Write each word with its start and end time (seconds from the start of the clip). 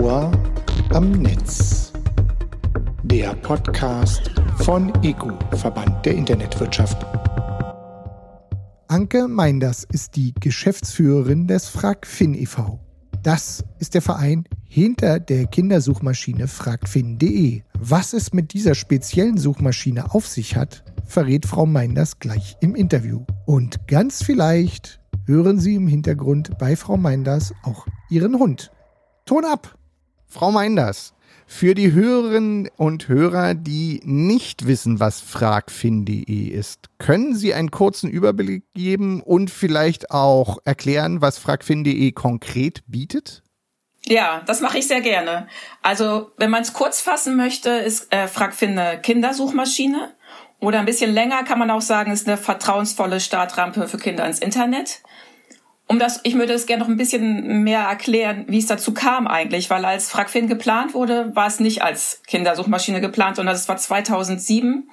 Ohr 0.00 0.32
am 0.90 1.12
Netz. 1.12 1.92
Der 3.04 3.32
Podcast 3.34 4.30
von 4.58 4.92
EGU, 5.04 5.32
Verband 5.56 6.04
der 6.04 6.14
Internetwirtschaft. 6.14 7.06
Anke 8.88 9.28
Meinders 9.28 9.84
ist 9.84 10.16
die 10.16 10.34
Geschäftsführerin 10.40 11.46
des 11.46 11.68
FragFin 11.68 12.34
e.V. 12.34 12.80
Das 13.22 13.64
ist 13.78 13.94
der 13.94 14.02
Verein 14.02 14.44
hinter 14.68 15.20
der 15.20 15.46
Kindersuchmaschine 15.46 16.48
fragtfin.de. 16.48 17.62
Was 17.78 18.14
es 18.14 18.32
mit 18.32 18.52
dieser 18.52 18.74
speziellen 18.74 19.38
Suchmaschine 19.38 20.12
auf 20.12 20.26
sich 20.26 20.56
hat, 20.56 20.82
verrät 21.06 21.46
Frau 21.46 21.66
Meinders 21.66 22.18
gleich 22.18 22.56
im 22.60 22.74
Interview. 22.74 23.24
Und 23.46 23.86
ganz 23.86 24.24
vielleicht 24.24 25.00
hören 25.26 25.60
Sie 25.60 25.76
im 25.76 25.86
Hintergrund 25.86 26.58
bei 26.58 26.74
Frau 26.74 26.96
Meinders 26.96 27.54
auch 27.62 27.86
Ihren 28.10 28.38
Hund. 28.38 28.72
Ton 29.24 29.44
ab! 29.44 29.78
Frau 30.34 30.50
Meinders, 30.50 31.14
für 31.46 31.76
die 31.76 31.92
Hörerinnen 31.92 32.68
und 32.76 33.06
Hörer, 33.06 33.54
die 33.54 34.00
nicht 34.02 34.66
wissen, 34.66 34.98
was 34.98 35.20
fragfin.de 35.20 36.48
ist, 36.48 36.88
können 36.98 37.36
Sie 37.36 37.54
einen 37.54 37.70
kurzen 37.70 38.10
Überblick 38.10 38.64
geben 38.74 39.22
und 39.22 39.48
vielleicht 39.48 40.10
auch 40.10 40.58
erklären, 40.64 41.20
was 41.20 41.38
fragfin.de 41.38 42.10
konkret 42.10 42.82
bietet? 42.88 43.44
Ja, 44.06 44.42
das 44.44 44.60
mache 44.60 44.78
ich 44.78 44.88
sehr 44.88 45.02
gerne. 45.02 45.46
Also, 45.82 46.32
wenn 46.36 46.50
man 46.50 46.62
es 46.62 46.72
kurz 46.72 47.00
fassen 47.00 47.36
möchte, 47.36 47.70
ist 47.70 48.12
äh, 48.12 48.26
Fragfin 48.26 48.76
eine 48.76 49.00
Kindersuchmaschine. 49.00 50.16
Oder 50.58 50.80
ein 50.80 50.86
bisschen 50.86 51.14
länger 51.14 51.44
kann 51.44 51.60
man 51.60 51.70
auch 51.70 51.80
sagen, 51.80 52.10
ist 52.10 52.26
eine 52.26 52.38
vertrauensvolle 52.38 53.20
Startrampe 53.20 53.86
für 53.86 53.98
Kinder 53.98 54.26
ins 54.26 54.40
Internet 54.40 55.00
um 55.86 55.98
das, 55.98 56.20
ich 56.22 56.34
würde 56.34 56.54
es 56.54 56.66
gerne 56.66 56.82
noch 56.82 56.88
ein 56.88 56.96
bisschen 56.96 57.62
mehr 57.62 57.80
erklären, 57.80 58.44
wie 58.48 58.58
es 58.58 58.66
dazu 58.66 58.94
kam 58.94 59.26
eigentlich, 59.26 59.68
weil 59.68 59.84
als 59.84 60.08
Fragfin 60.08 60.48
geplant 60.48 60.94
wurde, 60.94 61.34
war 61.36 61.46
es 61.46 61.60
nicht 61.60 61.82
als 61.82 62.22
Kindersuchmaschine 62.26 63.00
geplant, 63.00 63.36
sondern 63.36 63.54
es 63.54 63.68
war 63.68 63.76
2007 63.76 64.88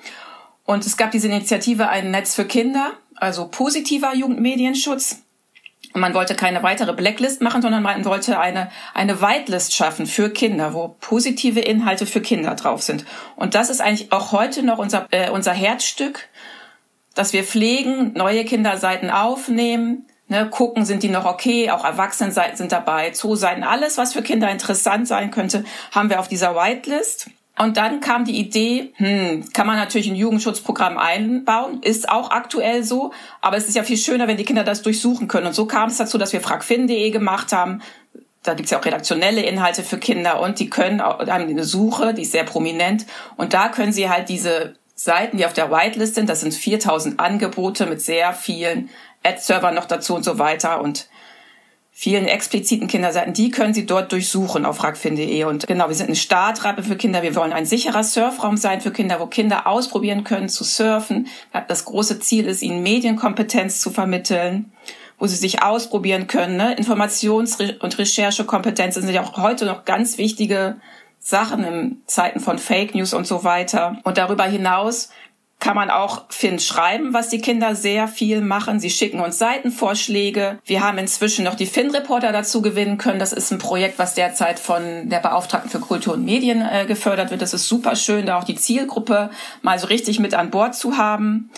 und 0.65 0.85
es 0.85 0.97
gab 0.97 1.11
diese 1.11 1.27
Initiative 1.27 1.89
Ein 1.89 2.11
Netz 2.11 2.35
für 2.35 2.45
Kinder, 2.45 2.91
also 3.15 3.47
positiver 3.47 4.13
Jugendmedienschutz. 4.13 5.21
Und 5.93 6.01
man 6.01 6.13
wollte 6.13 6.35
keine 6.35 6.63
weitere 6.63 6.93
Blacklist 6.93 7.41
machen, 7.41 7.61
sondern 7.61 7.83
man 7.83 8.05
wollte 8.05 8.39
eine, 8.39 8.69
eine 8.93 9.21
Whitelist 9.21 9.73
schaffen 9.73 10.05
für 10.05 10.29
Kinder, 10.29 10.73
wo 10.73 10.95
positive 10.99 11.59
Inhalte 11.59 12.05
für 12.05 12.21
Kinder 12.21 12.55
drauf 12.55 12.81
sind. 12.81 13.05
Und 13.35 13.55
das 13.55 13.69
ist 13.69 13.81
eigentlich 13.81 14.11
auch 14.13 14.31
heute 14.31 14.63
noch 14.63 14.77
unser, 14.77 15.07
äh, 15.11 15.29
unser 15.29 15.51
Herzstück, 15.51 16.29
dass 17.13 17.33
wir 17.33 17.43
pflegen, 17.43 18.13
neue 18.13 18.45
Kinderseiten 18.45 19.09
aufnehmen, 19.09 20.05
Ne, 20.31 20.49
gucken, 20.49 20.85
sind 20.85 21.03
die 21.03 21.09
noch 21.09 21.25
okay, 21.25 21.71
auch 21.71 21.83
Erwachsenenseiten 21.83 22.55
sind 22.55 22.71
dabei, 22.71 23.09
Zooseiten, 23.09 23.65
alles, 23.65 23.97
was 23.97 24.13
für 24.13 24.21
Kinder 24.21 24.49
interessant 24.49 25.05
sein 25.05 25.29
könnte, 25.29 25.65
haben 25.91 26.09
wir 26.09 26.21
auf 26.21 26.29
dieser 26.29 26.55
Whitelist. 26.55 27.29
Und 27.59 27.75
dann 27.75 27.99
kam 27.99 28.23
die 28.23 28.39
Idee, 28.39 28.93
hm, 28.95 29.49
kann 29.51 29.67
man 29.67 29.75
natürlich 29.75 30.07
ein 30.09 30.15
Jugendschutzprogramm 30.15 30.97
einbauen, 30.97 31.83
ist 31.83 32.07
auch 32.07 32.31
aktuell 32.31 32.85
so, 32.85 33.11
aber 33.41 33.57
es 33.57 33.67
ist 33.67 33.75
ja 33.75 33.83
viel 33.83 33.97
schöner, 33.97 34.29
wenn 34.29 34.37
die 34.37 34.45
Kinder 34.45 34.63
das 34.63 34.83
durchsuchen 34.83 35.27
können. 35.27 35.47
Und 35.47 35.53
so 35.53 35.65
kam 35.65 35.89
es 35.89 35.97
dazu, 35.97 36.17
dass 36.17 36.31
wir 36.31 36.39
fragfin.de 36.39 37.09
gemacht 37.09 37.51
haben. 37.51 37.81
Da 38.41 38.53
gibt's 38.53 38.71
ja 38.71 38.79
auch 38.79 38.85
redaktionelle 38.85 39.41
Inhalte 39.41 39.83
für 39.83 39.97
Kinder 39.97 40.39
und 40.39 40.59
die 40.59 40.69
können 40.69 41.01
haben 41.01 41.29
eine 41.29 41.65
Suche, 41.65 42.13
die 42.13 42.21
ist 42.21 42.31
sehr 42.31 42.45
prominent. 42.45 43.05
Und 43.35 43.53
da 43.53 43.67
können 43.67 43.91
sie 43.91 44.09
halt 44.09 44.29
diese 44.29 44.75
Seiten, 44.95 45.35
die 45.37 45.45
auf 45.45 45.53
der 45.53 45.71
Whitelist 45.71 46.15
sind, 46.15 46.29
das 46.29 46.39
sind 46.39 46.53
4000 46.53 47.19
Angebote 47.19 47.85
mit 47.85 48.01
sehr 48.01 48.33
vielen 48.33 48.89
Ad-Server 49.23 49.71
noch 49.71 49.85
dazu 49.85 50.15
und 50.15 50.23
so 50.23 50.39
weiter 50.39 50.81
und 50.81 51.07
vielen 51.91 52.25
expliziten 52.25 52.87
Kinderseiten, 52.87 53.33
die 53.33 53.51
können 53.51 53.73
Sie 53.73 53.85
dort 53.85 54.11
durchsuchen 54.11 54.65
auf 54.65 54.77
fragfin.de. 54.77 55.43
Und 55.43 55.67
genau, 55.67 55.87
wir 55.87 55.95
sind 55.95 56.07
eine 56.07 56.15
Startrappe 56.15 56.81
für 56.83 56.95
Kinder. 56.95 57.21
Wir 57.21 57.35
wollen 57.35 57.53
ein 57.53 57.65
sicherer 57.65 58.03
Surfraum 58.03 58.57
sein 58.57 58.81
für 58.81 58.91
Kinder, 58.91 59.19
wo 59.19 59.27
Kinder 59.27 59.67
ausprobieren 59.67 60.23
können 60.23 60.49
zu 60.49 60.63
surfen. 60.63 61.27
Das 61.67 61.85
große 61.85 62.19
Ziel 62.19 62.47
ist, 62.47 62.63
ihnen 62.63 62.81
Medienkompetenz 62.81 63.81
zu 63.81 63.91
vermitteln, 63.91 64.71
wo 65.19 65.27
sie 65.27 65.35
sich 65.35 65.61
ausprobieren 65.61 66.25
können. 66.25 66.57
Ne? 66.57 66.75
Informations- 66.75 67.79
und 67.79 67.97
Recherchekompetenz 67.99 68.95
sind 68.95 69.09
ja 69.09 69.21
auch 69.21 69.37
heute 69.37 69.65
noch 69.65 69.85
ganz 69.85 70.17
wichtige 70.17 70.77
Sachen 71.19 71.63
in 71.63 72.01
Zeiten 72.07 72.39
von 72.39 72.57
Fake 72.57 72.95
News 72.95 73.13
und 73.13 73.27
so 73.27 73.43
weiter. 73.43 73.97
Und 74.03 74.17
darüber 74.17 74.45
hinaus 74.45 75.09
kann 75.61 75.75
man 75.75 75.91
auch 75.91 76.23
Finn 76.29 76.59
schreiben, 76.59 77.13
was 77.13 77.29
die 77.29 77.39
Kinder 77.39 77.75
sehr 77.75 78.07
viel 78.07 78.41
machen. 78.41 78.79
Sie 78.79 78.89
schicken 78.89 79.21
uns 79.21 79.37
Seitenvorschläge. 79.37 80.57
Wir 80.65 80.81
haben 80.81 80.97
inzwischen 80.97 81.45
noch 81.45 81.53
die 81.53 81.67
Finn-Reporter 81.67 82.31
dazu 82.31 82.63
gewinnen 82.63 82.97
können. 82.97 83.19
Das 83.19 83.31
ist 83.31 83.51
ein 83.51 83.59
Projekt, 83.59 83.99
was 83.99 84.15
derzeit 84.15 84.59
von 84.59 85.07
der 85.07 85.19
Beauftragten 85.19 85.69
für 85.69 85.79
Kultur 85.79 86.15
und 86.15 86.25
Medien 86.25 86.67
äh, 86.67 86.85
gefördert 86.87 87.29
wird. 87.29 87.43
Das 87.43 87.53
ist 87.53 87.67
super 87.67 87.95
schön, 87.95 88.25
da 88.25 88.39
auch 88.39 88.43
die 88.43 88.55
Zielgruppe 88.55 89.29
mal 89.61 89.77
so 89.77 89.85
richtig 89.85 90.19
mit 90.19 90.33
an 90.33 90.49
Bord 90.49 90.73
zu 90.73 90.97
haben. 90.97 91.51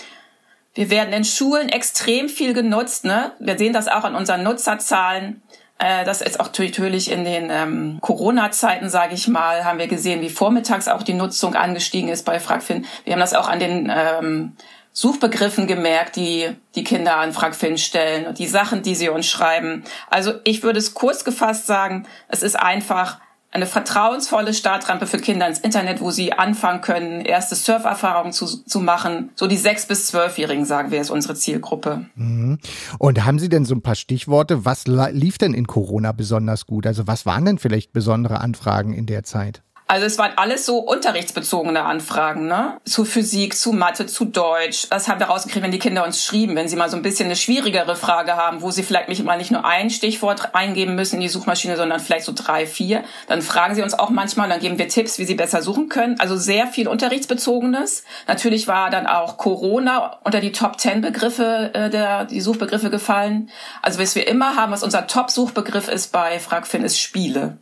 Wir 0.74 0.90
werden 0.90 1.14
in 1.14 1.24
Schulen 1.24 1.70
extrem 1.70 2.28
viel 2.28 2.54
genutzt. 2.54 3.06
Ne? 3.06 3.32
Wir 3.40 3.58
sehen 3.58 3.72
das 3.72 3.88
auch 3.88 4.04
an 4.04 4.16
unseren 4.16 4.44
Nutzerzahlen. 4.44 5.42
Äh, 5.80 6.06
das 6.06 6.22
ist 6.22 6.40
auch 6.40 6.50
natürlich 6.58 7.12
in 7.12 7.26
den 7.26 7.50
ähm, 7.50 7.98
Corona-Zeiten, 8.02 8.90
sage 8.90 9.16
ich 9.16 9.28
mal, 9.28 9.66
haben 9.66 9.80
wir 9.80 9.88
gesehen, 9.88 10.22
wie 10.22 10.30
vormittags 10.30 10.88
auch 10.88 11.04
die 11.04 11.14
Nutzung 11.14 11.56
angestiegen 11.56 12.10
ist 12.10 12.24
bei 12.24 12.40
Fragfin. 12.40 12.86
Wir 13.04 13.14
haben 13.14 13.20
das 13.20 13.34
auch 13.34 13.50
an 13.50 13.60
den 13.60 13.92
ähm, 13.94 14.54
Suchbegriffen 14.94 15.66
gemerkt, 15.66 16.16
die 16.16 16.50
die 16.76 16.84
Kinder 16.84 17.18
an 17.18 17.34
Fragfin 17.34 17.78
stellen 17.78 18.28
und 18.28 18.38
die 18.38 18.48
Sachen, 18.48 18.84
die 18.84 18.94
sie 18.94 19.10
uns 19.10 19.26
schreiben. 19.26 19.84
Also 20.10 20.34
ich 20.44 20.62
würde 20.62 20.78
es 20.78 20.94
kurz 20.94 21.24
gefasst 21.24 21.66
sagen, 21.66 22.06
es 22.28 22.44
ist 22.44 22.56
einfach 22.56 23.20
eine 23.54 23.68
vertrauensvolle 23.68 24.54
Startrampe 24.54 25.06
für 25.06 25.20
Kinder 25.20 25.48
ins 25.48 25.60
Internet, 25.60 26.02
wo 26.02 26.10
sie 26.10 26.34
anfangen 26.34 26.82
können, 26.82 27.22
erste 27.22 27.56
Surferfahrungen 27.56 28.34
zu, 28.34 28.48
zu 28.48 28.80
machen. 28.80 29.30
So 29.36 29.46
die 29.46 29.58
sechs 29.58 29.86
bis 29.86 30.08
zwölfjährigen, 30.08 30.66
sagen 30.66 30.90
wir, 30.90 31.00
ist 31.00 31.12
unsere 31.12 31.36
Zielgruppe. 31.36 32.06
Mhm. 32.16 32.58
Und 32.98 33.24
haben 33.26 33.38
Sie 33.38 33.50
denn 33.50 33.66
so 33.66 33.76
ein 33.76 33.84
paar 33.84 33.96
Stichworte? 33.96 34.66
Was 34.66 34.86
lief 34.88 35.38
denn 35.38 35.54
in 35.54 35.68
Corona 35.68 36.12
besonders 36.14 36.66
gut? 36.66 36.88
Also 36.88 37.06
was 37.06 37.28
waren 37.28 37.46
denn 37.46 37.60
vielleicht 37.60 37.94
besondere 37.94 38.42
Anfragen 38.42 38.94
in 38.94 39.06
der 39.06 39.24
Zeit? 39.24 39.62
Also 39.94 40.08
es 40.08 40.18
waren 40.18 40.32
alles 40.38 40.66
so 40.66 40.80
unterrichtsbezogene 40.80 41.84
Anfragen, 41.84 42.48
ne? 42.48 42.80
Zu 42.84 43.06
Physik, 43.06 43.56
zu 43.56 43.74
Mathe, 43.74 44.08
zu 44.08 44.26
Deutsch. 44.26 44.88
Das 44.90 45.08
haben 45.08 45.20
wir 45.20 45.28
rausgekriegt, 45.28 45.64
wenn 45.64 45.70
die 45.70 45.78
Kinder 45.78 46.04
uns 46.04 46.26
schrieben, 46.26 46.56
wenn 46.56 46.68
sie 46.68 46.76
mal 46.76 46.90
so 46.90 46.98
ein 46.98 47.04
bisschen 47.04 47.28
eine 47.28 47.36
schwierigere 47.36 47.96
Frage 47.96 48.36
haben, 48.36 48.64
wo 48.64 48.72
sie 48.72 48.82
vielleicht 48.82 49.08
nicht 49.08 49.24
mal 49.24 49.38
nicht 49.38 49.52
nur 49.52 49.66
ein 49.66 49.92
Stichwort 49.92 50.56
eingeben 50.56 50.96
müssen 50.96 51.18
in 51.18 51.22
die 51.22 51.30
Suchmaschine, 51.30 51.78
sondern 51.78 52.00
vielleicht 52.00 52.26
so 52.26 52.32
drei, 52.36 52.66
vier. 52.66 53.04
Dann 53.28 53.44
fragen 53.44 53.76
sie 53.76 53.84
uns 53.84 53.94
auch 53.94 54.10
manchmal, 54.10 54.50
dann 54.50 54.60
geben 54.60 54.80
wir 54.80 54.88
Tipps, 54.88 55.20
wie 55.20 55.26
sie 55.26 55.36
besser 55.36 55.62
suchen 55.62 55.90
können. 55.90 56.20
Also 56.20 56.38
sehr 56.38 56.66
viel 56.66 56.88
unterrichtsbezogenes. 56.88 58.04
Natürlich 58.26 58.68
war 58.68 58.90
dann 58.90 59.06
auch 59.06 59.38
Corona 59.38 60.18
unter 60.24 60.40
die 60.40 60.54
Top 60.54 60.80
Ten 60.80 61.02
Begriffe 61.02 61.70
äh, 61.76 61.92
der 61.92 62.26
die 62.26 62.42
Suchbegriffe 62.42 62.90
gefallen. 62.90 63.52
Also 63.84 64.02
was 64.02 64.16
wir 64.16 64.28
immer 64.28 64.56
haben, 64.56 64.72
was 64.72 64.82
unser 64.82 65.06
Top-Suchbegriff 65.06 65.88
ist 65.88 66.12
bei 66.12 66.40
Fragfin, 66.40 66.84
ist 66.84 66.98
Spiele 67.00 67.60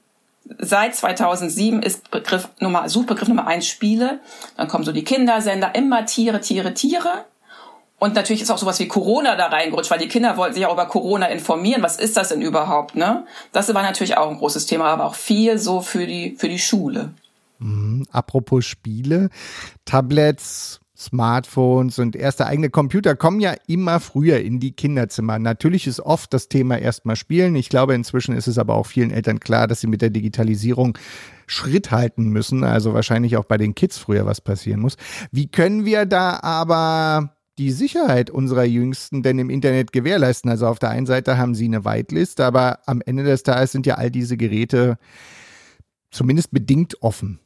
seit 0.57 0.95
2007 0.95 1.81
ist 1.81 2.12
Begriff 2.12 2.50
Nummer, 2.59 2.89
Suchbegriff 2.89 3.28
Nummer 3.28 3.47
eins 3.47 3.67
Spiele. 3.67 4.19
Dann 4.57 4.67
kommen 4.67 4.84
so 4.84 4.91
die 4.91 5.03
Kindersender, 5.03 5.75
immer 5.75 6.06
Tiere, 6.06 6.41
Tiere, 6.41 6.73
Tiere. 6.73 7.25
Und 8.00 8.16
natürlich 8.16 8.41
ist 8.41 8.50
auch 8.50 8.57
sowas 8.57 8.79
wie 8.79 8.88
Corona 8.88 9.35
da 9.35 9.47
reingerutscht, 9.47 9.91
weil 9.91 10.00
die 10.00 10.07
Kinder 10.07 10.35
wollten 10.35 10.56
sich 10.56 10.66
auch 10.66 10.73
über 10.73 10.88
Corona 10.88 11.28
informieren. 11.28 11.84
Was 11.84 11.97
ist 11.97 12.17
das 12.17 12.29
denn 12.29 12.41
überhaupt, 12.41 12.95
ne? 12.95 13.25
Das 13.51 13.72
war 13.73 13.84
natürlich 13.84 14.17
auch 14.17 14.29
ein 14.29 14.38
großes 14.38 14.66
Thema, 14.66 14.85
aber 14.85 15.06
auch 15.06 15.13
viel 15.13 15.59
so 15.59 15.81
für 15.81 16.07
die, 16.07 16.35
für 16.35 16.50
die 16.50 16.57
Schule. 16.57 17.12
Mhm. 17.59 18.07
Apropos 18.12 18.66
Spiele, 18.66 19.29
Tablets, 19.85 20.81
Smartphones 21.01 21.97
und 21.97 22.16
erste 22.16 22.45
eigene 22.45 22.69
Computer 22.69 23.16
kommen 23.16 23.39
ja 23.39 23.56
immer 23.67 24.00
früher 24.00 24.39
in 24.39 24.59
die 24.59 24.73
Kinderzimmer. 24.73 25.39
Natürlich 25.39 25.88
ist 25.88 26.00
oft 26.00 26.31
das 26.33 26.48
Thema 26.48 26.77
erstmal 26.77 27.15
Spielen. 27.15 27.56
Ich 27.56 27.69
glaube, 27.69 27.95
inzwischen 27.95 28.36
ist 28.36 28.48
es 28.48 28.59
aber 28.59 28.75
auch 28.75 28.86
vielen 28.86 29.09
Eltern 29.09 29.39
klar, 29.39 29.68
dass 29.68 29.81
sie 29.81 29.88
mit 29.88 30.01
der 30.01 30.12
Digitalisierung 30.12 30.98
Schritt 31.48 31.92
halten 31.92 32.30
müssen. 32.30 32.63
Also 32.63 32.94
wahrscheinlich 32.94 33.36
auch 33.36 33.45
bei 33.45 33.57
den 33.57 33.74
Kids 33.74 33.98
früher 33.98 34.25
was 34.25 34.42
passieren 34.42 34.80
muss. 34.80 34.95
Wie 35.31 35.48
können 35.48 35.86
wir 35.86 36.06
da 36.06 36.39
aber 36.44 37.36
die 37.57 37.71
Sicherheit 37.71 38.30
unserer 38.30 38.63
Jüngsten 38.63 39.24
denn 39.24 39.39
im 39.39 39.50
Internet 39.50 39.92
gewährleisten? 39.92 40.51
Also 40.51 40.68
auf 40.68 40.80
der 40.80 40.92
einen 40.92 41.07
Seite 41.07 41.38
haben 41.38 41.56
sie 41.56 41.65
eine 41.65 41.83
Whitelist, 41.83 42.39
aber 42.39 42.80
am 42.86 43.01
Ende 43.04 43.24
des 43.24 43.44
Tages 43.44 43.71
sind 43.71 43.88
ja 43.88 43.95
all 43.95 44.12
diese 44.12 44.38
Geräte 44.38 44.97
zumindest 46.12 46.51
bedingt 46.51 47.01
offen. 47.01 47.39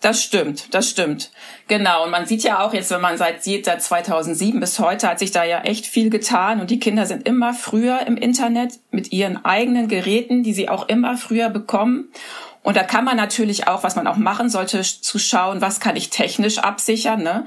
Das 0.00 0.22
stimmt, 0.22 0.74
das 0.74 0.88
stimmt. 0.88 1.30
Genau. 1.68 2.04
Und 2.04 2.10
man 2.10 2.26
sieht 2.26 2.42
ja 2.42 2.64
auch 2.64 2.72
jetzt, 2.72 2.90
wenn 2.90 3.00
man 3.00 3.18
seit, 3.18 3.44
seit 3.44 3.82
2007 3.82 4.58
bis 4.60 4.78
heute 4.78 5.08
hat 5.08 5.18
sich 5.18 5.30
da 5.30 5.44
ja 5.44 5.60
echt 5.60 5.86
viel 5.86 6.08
getan 6.08 6.60
und 6.60 6.70
die 6.70 6.80
Kinder 6.80 7.06
sind 7.06 7.26
immer 7.26 7.52
früher 7.52 8.06
im 8.06 8.16
Internet 8.16 8.74
mit 8.90 9.12
ihren 9.12 9.44
eigenen 9.44 9.88
Geräten, 9.88 10.42
die 10.42 10.54
sie 10.54 10.68
auch 10.68 10.88
immer 10.88 11.16
früher 11.16 11.50
bekommen. 11.50 12.08
Und 12.62 12.76
da 12.76 12.82
kann 12.82 13.04
man 13.04 13.16
natürlich 13.16 13.68
auch, 13.68 13.82
was 13.82 13.96
man 13.96 14.06
auch 14.06 14.16
machen 14.16 14.50
sollte, 14.50 14.82
zu 14.82 15.18
schauen, 15.18 15.60
was 15.60 15.80
kann 15.80 15.96
ich 15.96 16.10
technisch 16.10 16.58
absichern, 16.58 17.22
ne? 17.22 17.46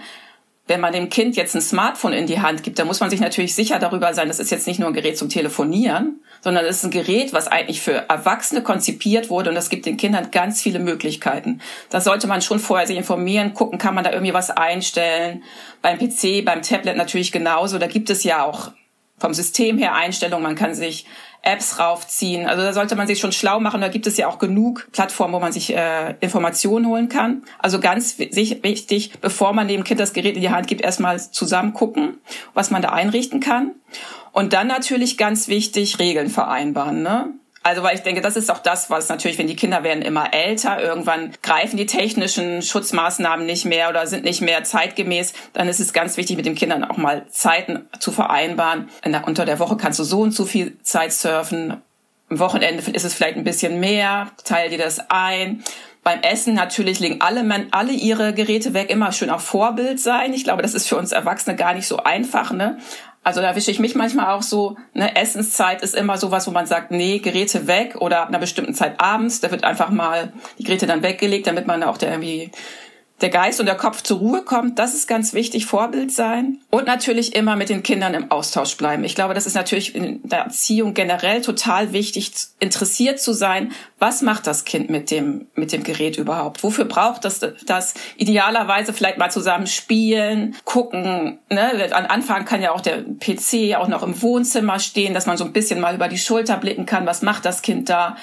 Wenn 0.66 0.80
man 0.80 0.94
dem 0.94 1.10
Kind 1.10 1.36
jetzt 1.36 1.56
ein 1.56 1.62
Smartphone 1.62 2.14
in 2.14 2.26
die 2.26 2.40
Hand 2.40 2.64
gibt, 2.64 2.80
dann 2.80 2.88
muss 2.88 3.02
man 3.02 3.10
sich 3.10 3.20
natürlich 3.20 3.54
sicher 3.54 3.80
darüber 3.80 4.14
sein, 4.14 4.30
das 4.30 4.40
ist 4.40 4.50
jetzt 4.50 4.66
nicht 4.66 4.80
nur 4.80 4.88
ein 4.88 4.94
Gerät 4.94 5.18
zum 5.18 5.28
Telefonieren, 5.28 6.22
sondern 6.42 6.64
es 6.64 6.78
ist 6.78 6.86
ein 6.86 6.92
Gerät, 6.92 7.34
was 7.34 7.48
eigentlich 7.48 7.82
für 7.82 8.06
Erwachsene 8.10 8.64
konzipiert 8.64 9.30
wurde 9.30 9.50
und 9.50 9.56
das 9.56 9.70
gibt 9.70 9.86
den 9.86 9.98
Kindern 9.98 10.32
ganz 10.32 10.62
viele 10.62 10.80
Möglichkeiten. 10.80 11.60
Da 11.90 12.00
sollte 12.00 12.28
man 12.28 12.42
schon 12.42 12.60
vorher 12.60 12.88
sich 12.88 12.96
informieren, 12.96 13.54
gucken, 13.54 13.78
kann 13.78 13.94
man 13.94 14.06
da 14.06 14.12
irgendwie 14.14 14.34
was 14.34 14.52
einstellen. 14.52 15.44
Beim 15.82 16.00
PC, 16.00 16.46
beim 16.46 16.62
Tablet 16.62 16.96
natürlich 16.96 17.34
genauso. 17.34 17.78
Da 17.78 17.88
gibt 17.88 18.10
es 18.10 18.24
ja 18.24 18.46
auch 18.46 18.72
vom 19.24 19.34
System 19.34 19.78
her 19.78 19.96
Einstellungen. 19.96 20.44
Man 20.44 20.56
kann 20.56 20.76
sich 20.76 21.06
Apps 21.44 21.80
raufziehen. 21.80 22.46
Also 22.46 22.62
da 22.62 22.74
sollte 22.74 22.98
man 22.98 23.08
sich 23.08 23.22
schon 23.22 23.32
schlau 23.32 23.62
machen. 23.62 23.80
Da 23.80 23.88
gibt 23.88 24.06
es 24.06 24.18
ja 24.18 24.28
auch 24.28 24.38
genug 24.38 24.90
Plattformen, 24.92 25.34
wo 25.34 25.40
man 25.40 25.54
sich 25.54 25.74
äh, 25.74 26.16
Informationen 26.20 26.88
holen 26.88 27.08
kann. 27.08 27.44
Also 27.58 27.80
ganz 27.80 28.20
wichtig, 28.20 29.14
bevor 29.22 29.54
man 29.54 29.70
dem 29.70 29.86
Kind 29.86 30.02
das 30.02 30.12
Gerät 30.12 30.36
in 30.36 30.42
die 30.42 30.50
Hand 30.50 30.68
gibt, 30.68 30.82
erstmal 30.82 31.22
zusammen 31.22 31.74
gucken, 31.74 32.18
was 32.54 32.70
man 32.70 32.82
da 32.82 32.90
einrichten 32.90 33.40
kann. 33.40 33.72
Und 34.34 34.52
dann 34.52 34.68
natürlich 34.68 35.18
ganz 35.18 35.48
wichtig, 35.48 36.00
Regeln 36.00 36.30
vereinbaren. 36.30 37.02
Ne? 37.02 37.34
Also 37.64 37.82
weil 37.82 37.96
ich 37.96 38.02
denke, 38.02 38.20
das 38.20 38.36
ist 38.36 38.52
auch 38.52 38.60
das, 38.60 38.90
was 38.90 39.08
natürlich, 39.08 39.38
wenn 39.38 39.48
die 39.48 39.56
Kinder 39.56 39.84
werden 39.84 40.04
immer 40.04 40.34
älter, 40.34 40.82
irgendwann 40.82 41.32
greifen 41.42 41.78
die 41.78 41.86
technischen 41.86 42.62
Schutzmaßnahmen 42.62 43.46
nicht 43.46 43.64
mehr 43.64 43.90
oder 43.90 44.06
sind 44.06 44.26
nicht 44.26 44.42
mehr 44.42 44.66
zeitgemäß, 44.66 45.34
dann 45.54 45.70
ist 45.70 45.80
es 45.80 45.94
ganz 45.94 46.18
wichtig, 46.18 46.36
mit 46.36 46.46
den 46.46 46.56
Kindern 46.56 46.84
auch 46.84 46.98
mal 46.98 47.26
Zeiten 47.30 47.88
zu 48.00 48.12
vereinbaren. 48.12 48.90
Der, 49.06 49.26
unter 49.26 49.46
der 49.46 49.60
Woche 49.60 49.78
kannst 49.78 49.98
du 50.00 50.04
so 50.04 50.22
und 50.22 50.32
so 50.32 50.44
viel 50.44 50.78
Zeit 50.84 51.14
surfen. 51.14 51.82
Am 52.30 52.40
Wochenende 52.40 52.84
ist 52.92 53.06
es 53.06 53.14
vielleicht 53.14 53.38
ein 53.38 53.46
bisschen 53.46 53.80
mehr, 53.80 54.28
teile 54.44 54.70
dir 54.70 54.78
das 54.78 55.10
ein. 55.10 55.64
Beim 56.04 56.20
Essen 56.20 56.54
natürlich 56.56 57.00
legen 57.00 57.22
alle, 57.22 57.68
alle 57.72 57.94
ihre 57.94 58.34
Geräte 58.34 58.74
weg, 58.74 58.90
immer 58.90 59.14
schön 59.14 59.30
auf 59.30 59.42
Vorbild 59.42 60.02
sein. 60.02 60.34
Ich 60.34 60.44
glaube, 60.44 60.62
das 60.62 60.74
ist 60.74 60.90
für 60.90 60.98
uns 60.98 61.14
Erwachsene 61.14 61.56
gar 61.56 61.74
nicht 61.74 61.88
so 61.88 61.98
einfach, 61.98 62.52
ne? 62.52 62.78
Also 63.24 63.42
da 63.42 63.56
wische 63.56 63.72
ich 63.72 63.80
mich 63.80 63.96
manchmal 63.96 64.34
auch 64.34 64.42
so, 64.42 64.76
ne, 64.94 65.16
Essenszeit 65.16 65.82
ist 65.82 65.96
immer 65.96 66.18
sowas, 66.18 66.46
wo 66.46 66.52
man 66.52 66.66
sagt, 66.66 66.92
nee, 66.92 67.20
Geräte 67.20 67.68
weg 67.68 67.96
oder 68.00 68.22
ab 68.22 68.28
einer 68.28 68.40
bestimmten 68.40 68.74
Zeit 68.74 69.00
abends, 69.00 69.40
da 69.40 69.50
wird 69.50 69.64
einfach 69.64 69.90
mal 69.90 70.34
die 70.60 70.66
Geräte 70.66 70.88
dann 70.88 71.04
weggelegt, 71.04 71.48
damit 71.48 71.66
man 71.66 71.84
auch 71.84 71.98
der 71.98 72.12
irgendwie 72.12 72.52
der 73.24 73.30
Geist 73.30 73.62
und 73.62 73.66
der 73.66 73.76
Kopf 73.76 74.02
zur 74.04 74.20
Ruhe 74.20 74.42
kommt. 74.42 74.78
Das 74.78 74.94
ist 74.94 75.08
ganz 75.08 75.34
wichtig, 75.34 75.66
Vorbild 75.66 76.12
sein. 76.12 76.60
Und 76.70 76.86
natürlich 76.86 77.36
immer 77.36 77.56
mit 77.56 77.70
den 77.70 77.82
Kindern 77.82 78.14
im 78.14 78.30
Austausch 78.30 78.76
bleiben. 78.76 79.06
Ich 79.06 79.16
glaube, 79.16 79.34
das 79.34 79.48
ist 79.48 79.54
natürlich 79.54 79.96
in 79.96 80.20
der 80.24 80.40
Erziehung 80.40 80.94
generell 80.94 81.42
total 81.42 81.94
wichtig, 81.94 82.34
interessiert 82.60 83.22
zu 83.22 83.32
sein. 83.32 83.72
Was 83.98 84.22
macht 84.22 84.46
das 84.46 84.66
Kind 84.66 84.90
mit 84.90 85.10
dem, 85.10 85.48
mit 85.56 85.72
dem 85.72 85.84
Gerät 85.84 86.18
überhaupt? 86.18 86.64
Wofür 86.64 86.84
braucht 86.84 87.24
das, 87.24 87.40
das 87.66 87.94
idealerweise 88.18 88.92
vielleicht 88.92 89.18
mal 89.18 89.32
zusammen 89.32 89.68
spielen, 89.68 90.56
gucken, 90.66 91.40
ne? 91.50 91.94
An 91.94 92.06
Anfang 92.06 92.44
kann 92.44 92.62
ja 92.62 92.74
auch 92.74 92.82
der 92.82 93.04
PC 93.04 93.78
auch 93.78 93.88
noch 93.88 94.04
im 94.04 94.22
Wohnzimmer 94.22 94.80
stehen, 94.80 95.14
dass 95.14 95.28
man 95.28 95.38
so 95.38 95.46
ein 95.46 95.54
bisschen 95.54 95.80
mal 95.80 95.96
über 95.96 96.10
die 96.10 96.18
Schulter 96.18 96.58
blicken 96.58 96.86
kann. 96.86 97.06
Was 97.06 97.22
macht 97.22 97.46
das 97.46 97.62
Kind 97.62 97.88
da? 97.90 98.18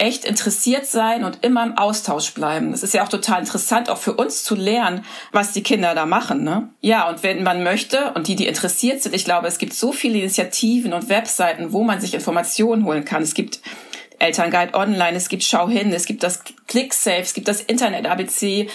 Echt 0.00 0.24
interessiert 0.24 0.86
sein 0.86 1.24
und 1.24 1.44
immer 1.44 1.62
im 1.64 1.76
Austausch 1.76 2.32
bleiben. 2.32 2.72
Das 2.72 2.82
ist 2.82 2.94
ja 2.94 3.04
auch 3.04 3.08
total 3.08 3.40
interessant, 3.40 3.90
auch 3.90 3.98
für 3.98 4.14
uns 4.14 4.42
zu 4.42 4.54
lernen, 4.54 5.04
was 5.30 5.52
die 5.52 5.62
Kinder 5.62 5.94
da 5.94 6.06
machen. 6.06 6.42
Ne? 6.42 6.70
Ja, 6.80 7.08
und 7.08 7.22
wenn 7.22 7.42
man 7.42 7.62
möchte 7.62 8.12
und 8.14 8.26
die, 8.26 8.34
die 8.34 8.46
interessiert 8.46 9.02
sind, 9.02 9.14
ich 9.14 9.24
glaube, 9.24 9.46
es 9.46 9.58
gibt 9.58 9.74
so 9.74 9.92
viele 9.92 10.18
Initiativen 10.18 10.94
und 10.94 11.08
Webseiten, 11.08 11.72
wo 11.72 11.84
man 11.84 12.00
sich 12.00 12.14
Informationen 12.14 12.84
holen 12.84 13.04
kann. 13.04 13.22
Es 13.22 13.34
gibt 13.34 13.60
Elternguide 14.18 14.74
Online, 14.74 15.16
es 15.16 15.28
gibt 15.28 15.44
Schau 15.44 15.68
hin, 15.68 15.92
es 15.92 16.06
gibt 16.06 16.22
das 16.22 16.42
ClickSafe, 16.66 17.20
es 17.20 17.34
gibt 17.34 17.48
das 17.48 17.60
Internet 17.60 18.06
ABC. 18.06 18.68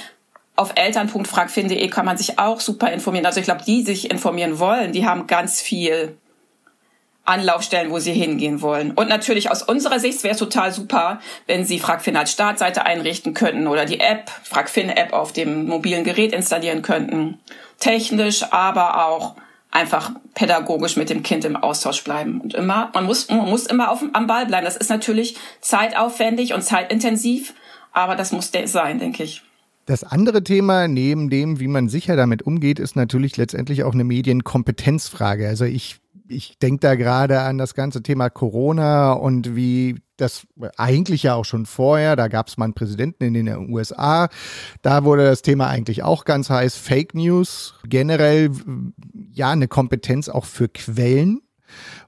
Auf 0.56 0.74
eltern.fragfin.de 0.76 1.88
kann 1.90 2.06
man 2.06 2.18
sich 2.18 2.40
auch 2.40 2.60
super 2.60 2.92
informieren. 2.92 3.26
Also 3.26 3.40
ich 3.40 3.46
glaube, 3.46 3.64
die 3.66 3.84
sich 3.84 4.12
informieren 4.12 4.60
wollen, 4.60 4.94
die 4.94 5.06
haben 5.06 5.28
ganz 5.28 5.60
viel 5.60 6.18
Anlaufstellen, 7.26 7.92
wo 7.92 8.00
sie 8.00 8.14
hingehen 8.14 8.62
wollen. 8.62 8.92
Und 8.92 9.10
natürlich 9.10 9.52
aus 9.52 9.64
unserer 9.64 10.00
Sicht 10.00 10.24
wäre 10.24 10.34
es 10.34 10.40
total 10.40 10.72
super, 10.72 11.20
wenn 11.48 11.66
Sie 11.66 11.80
Fragfin 11.80 12.16
als 12.18 12.32
Startseite 12.32 12.86
einrichten 12.86 13.34
könnten 13.34 13.68
oder 13.68 13.86
die 13.86 14.00
App, 14.00 14.30
Fragfin-App 14.44 15.12
auf 15.14 15.34
dem 15.34 15.66
mobilen 15.66 16.04
Gerät 16.04 16.34
installieren 16.34 16.82
könnten. 16.82 17.40
Technisch, 17.80 18.44
aber 18.52 19.06
auch 19.08 19.36
einfach 19.72 20.12
pädagogisch 20.36 20.96
mit 20.96 21.10
dem 21.10 21.22
Kind 21.22 21.44
im 21.44 21.58
Austausch 21.58 22.04
bleiben. 22.04 22.40
Und 22.40 22.54
immer, 22.54 22.92
man 22.94 23.06
muss, 23.06 23.30
man 23.30 23.50
muss 23.50 23.66
immer 23.66 23.92
auf, 23.92 24.04
am 24.14 24.28
Ball 24.28 24.46
bleiben. 24.46 24.66
Das 24.66 24.78
ist 24.78 24.90
natürlich 24.90 25.36
zeitaufwendig 25.60 26.54
und 26.54 26.62
zeitintensiv, 26.62 27.54
aber 27.92 28.16
das 28.16 28.32
muss 28.32 28.52
sein, 28.66 29.00
denke 29.00 29.24
ich. 29.24 29.42
Das 29.86 30.04
andere 30.04 30.44
Thema 30.44 30.88
neben 30.88 31.30
dem, 31.30 31.60
wie 31.60 31.68
man 31.68 31.90
sicher 31.90 32.16
damit 32.16 32.44
umgeht, 32.44 32.80
ist 32.80 32.96
natürlich 32.96 33.38
letztendlich 33.38 33.84
auch 33.84 33.94
eine 33.94 34.04
Medienkompetenzfrage. 34.04 35.48
Also 35.48 35.66
ich 35.66 35.98
ich 36.28 36.58
denke 36.60 36.80
da 36.80 36.96
gerade 36.96 37.42
an 37.42 37.58
das 37.58 37.74
ganze 37.74 38.02
Thema 38.02 38.30
Corona 38.30 39.14
und 39.14 39.56
wie 39.56 39.98
das 40.18 40.48
eigentlich 40.78 41.24
ja 41.24 41.36
auch 41.36 41.46
schon 41.46 41.66
vorher, 41.66 42.16
da 42.16 42.28
gab 42.28 42.48
es 42.48 42.58
mal 42.58 42.66
einen 42.66 42.74
Präsidenten 42.74 43.24
in 43.24 43.34
den 43.34 43.70
USA, 43.70 44.30
da 44.82 45.04
wurde 45.04 45.26
das 45.26 45.42
Thema 45.42 45.68
eigentlich 45.68 46.04
auch 46.04 46.26
ganz 46.26 46.50
heiß, 46.50 46.76
Fake 46.78 47.14
News, 47.14 47.76
generell 47.88 48.52
ja 49.32 49.50
eine 49.50 49.68
Kompetenz 49.68 50.30
auch 50.30 50.46
für 50.46 50.70
Quellen 50.70 51.42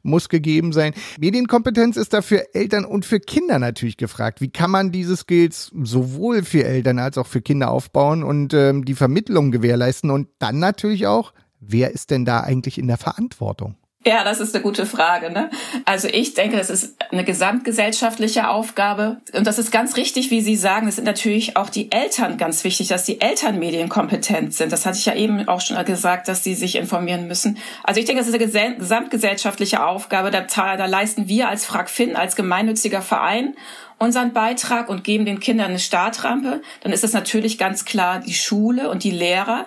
muss 0.04 0.30
gegeben 0.30 0.72
sein. 0.72 0.94
Medienkompetenz 1.20 1.98
ist 1.98 2.14
da 2.14 2.22
für 2.22 2.54
Eltern 2.54 2.86
und 2.86 3.06
für 3.06 3.20
Kinder 3.20 3.60
natürlich 3.60 3.98
gefragt. 3.98 4.40
Wie 4.40 4.50
kann 4.50 4.72
man 4.72 4.92
diese 4.92 5.18
Skills 5.18 5.72
sowohl 5.84 6.44
für 6.44 6.64
Eltern 6.64 7.00
als 7.00 7.18
auch 7.18 7.28
für 7.28 7.42
Kinder 7.42 7.72
aufbauen 7.72 8.24
und 8.24 8.54
ähm, 8.54 8.86
die 8.86 8.94
Vermittlung 8.94 9.52
gewährleisten 9.52 10.10
und 10.10 10.30
dann 10.40 10.60
natürlich 10.60 11.08
auch, 11.08 11.34
wer 11.60 11.92
ist 11.92 12.12
denn 12.12 12.24
da 12.24 12.42
eigentlich 12.42 12.78
in 12.78 12.88
der 12.88 12.98
Verantwortung? 12.98 13.76
Ja, 14.06 14.24
das 14.24 14.40
ist 14.40 14.56
eine 14.56 14.64
gute 14.64 14.86
Frage. 14.86 15.32
Ne? 15.32 15.50
Also 15.84 16.08
ich 16.08 16.34
denke, 16.34 16.56
das 16.56 16.70
ist 16.70 16.96
eine 17.12 17.26
gesamtgesellschaftliche 17.26 18.48
Aufgabe. 18.48 19.18
Und 19.34 19.46
das 19.46 19.60
ist 19.60 19.72
ganz 19.72 19.98
richtig, 19.98 20.32
wie 20.32 20.40
Sie 20.40 20.56
sagen. 20.56 20.88
Es 20.88 20.96
sind 20.96 21.04
natürlich 21.04 21.58
auch 21.58 21.70
die 21.70 21.92
Eltern 21.92 22.38
ganz 22.38 22.64
wichtig, 22.64 22.88
dass 22.88 23.04
die 23.04 23.20
Eltern 23.20 23.60
medienkompetent 23.60 24.54
sind. 24.54 24.72
Das 24.72 24.86
hatte 24.86 24.98
ich 24.98 25.06
ja 25.08 25.16
eben 25.16 25.48
auch 25.50 25.60
schon 25.60 25.84
gesagt, 25.84 26.28
dass 26.28 26.44
sie 26.44 26.56
sich 26.56 26.76
informieren 26.76 27.28
müssen. 27.28 27.58
Also 27.84 28.00
ich 28.00 28.06
denke, 28.06 28.22
das 28.22 28.30
ist 28.30 28.56
eine 28.56 28.78
gesamtgesellschaftliche 28.78 29.84
Aufgabe. 29.84 30.32
Da, 30.32 30.42
da 30.42 30.86
leisten 30.86 31.28
wir 31.28 31.50
als 31.50 31.66
FragFin, 31.66 32.16
als 32.16 32.36
gemeinnütziger 32.36 33.02
Verein 33.02 33.56
unseren 34.00 34.32
Beitrag 34.32 34.90
und 34.90 35.04
geben 35.04 35.26
den 35.26 35.40
Kindern 35.40 35.70
eine 35.70 35.80
Startrampe. 35.80 36.62
Dann 36.82 36.94
ist 36.94 37.04
es 37.04 37.14
natürlich 37.14 37.58
ganz 37.58 37.84
klar 37.84 38.20
die 38.20 38.34
Schule 38.34 38.90
und 38.90 39.04
die 39.04 39.12
Lehrer, 39.12 39.66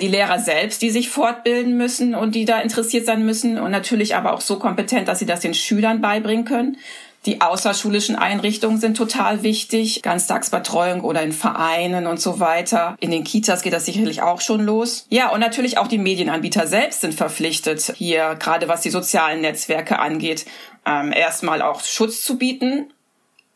die 0.00 0.08
Lehrer 0.08 0.38
selbst, 0.38 0.82
die 0.82 0.90
sich 0.90 1.10
fortbilden 1.10 1.76
müssen 1.76 2.14
und 2.14 2.34
die 2.34 2.44
da 2.44 2.60
interessiert 2.60 3.06
sein 3.06 3.24
müssen 3.24 3.58
und 3.58 3.70
natürlich 3.70 4.14
aber 4.14 4.32
auch 4.32 4.40
so 4.40 4.58
kompetent, 4.58 5.08
dass 5.08 5.18
sie 5.18 5.26
das 5.26 5.40
den 5.40 5.54
Schülern 5.54 6.00
beibringen 6.00 6.44
können. 6.44 6.76
Die 7.24 7.40
außerschulischen 7.40 8.16
Einrichtungen 8.16 8.80
sind 8.80 8.96
total 8.96 9.44
wichtig, 9.44 10.02
Ganztagsbetreuung 10.02 11.02
oder 11.02 11.22
in 11.22 11.30
Vereinen 11.30 12.08
und 12.08 12.20
so 12.20 12.40
weiter. 12.40 12.96
In 12.98 13.12
den 13.12 13.22
Kitas 13.22 13.62
geht 13.62 13.72
das 13.72 13.86
sicherlich 13.86 14.22
auch 14.22 14.40
schon 14.40 14.60
los. 14.60 15.06
Ja, 15.08 15.30
und 15.30 15.38
natürlich 15.38 15.78
auch 15.78 15.86
die 15.86 15.98
Medienanbieter 15.98 16.66
selbst 16.66 17.00
sind 17.00 17.14
verpflichtet, 17.14 17.94
hier 17.96 18.34
gerade 18.40 18.66
was 18.66 18.80
die 18.80 18.90
sozialen 18.90 19.40
Netzwerke 19.40 20.00
angeht, 20.00 20.46
ähm, 20.84 21.12
erstmal 21.12 21.62
auch 21.62 21.84
Schutz 21.84 22.24
zu 22.24 22.38
bieten 22.38 22.92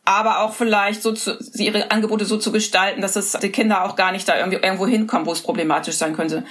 aber 0.07 0.39
auch 0.39 0.53
vielleicht 0.53 1.03
so 1.03 1.11
zu, 1.11 1.37
ihre 1.55 1.91
Angebote 1.91 2.25
so 2.25 2.37
zu 2.37 2.53
gestalten, 2.53 3.01
dass 3.01 3.17
es 3.17 3.33
die 3.33 3.51
Kinder 3.51 3.83
auch 3.83 3.97
gar 3.97 4.13
nicht 4.13 4.27
da 4.27 4.37
irgendwie 4.37 4.57
irgendwo 4.57 4.87
hinkommen, 4.87 5.27
wo 5.27 5.33
es 5.33 5.41
problematisch 5.41 5.95
sein 5.95 6.15
könnte. 6.15 6.45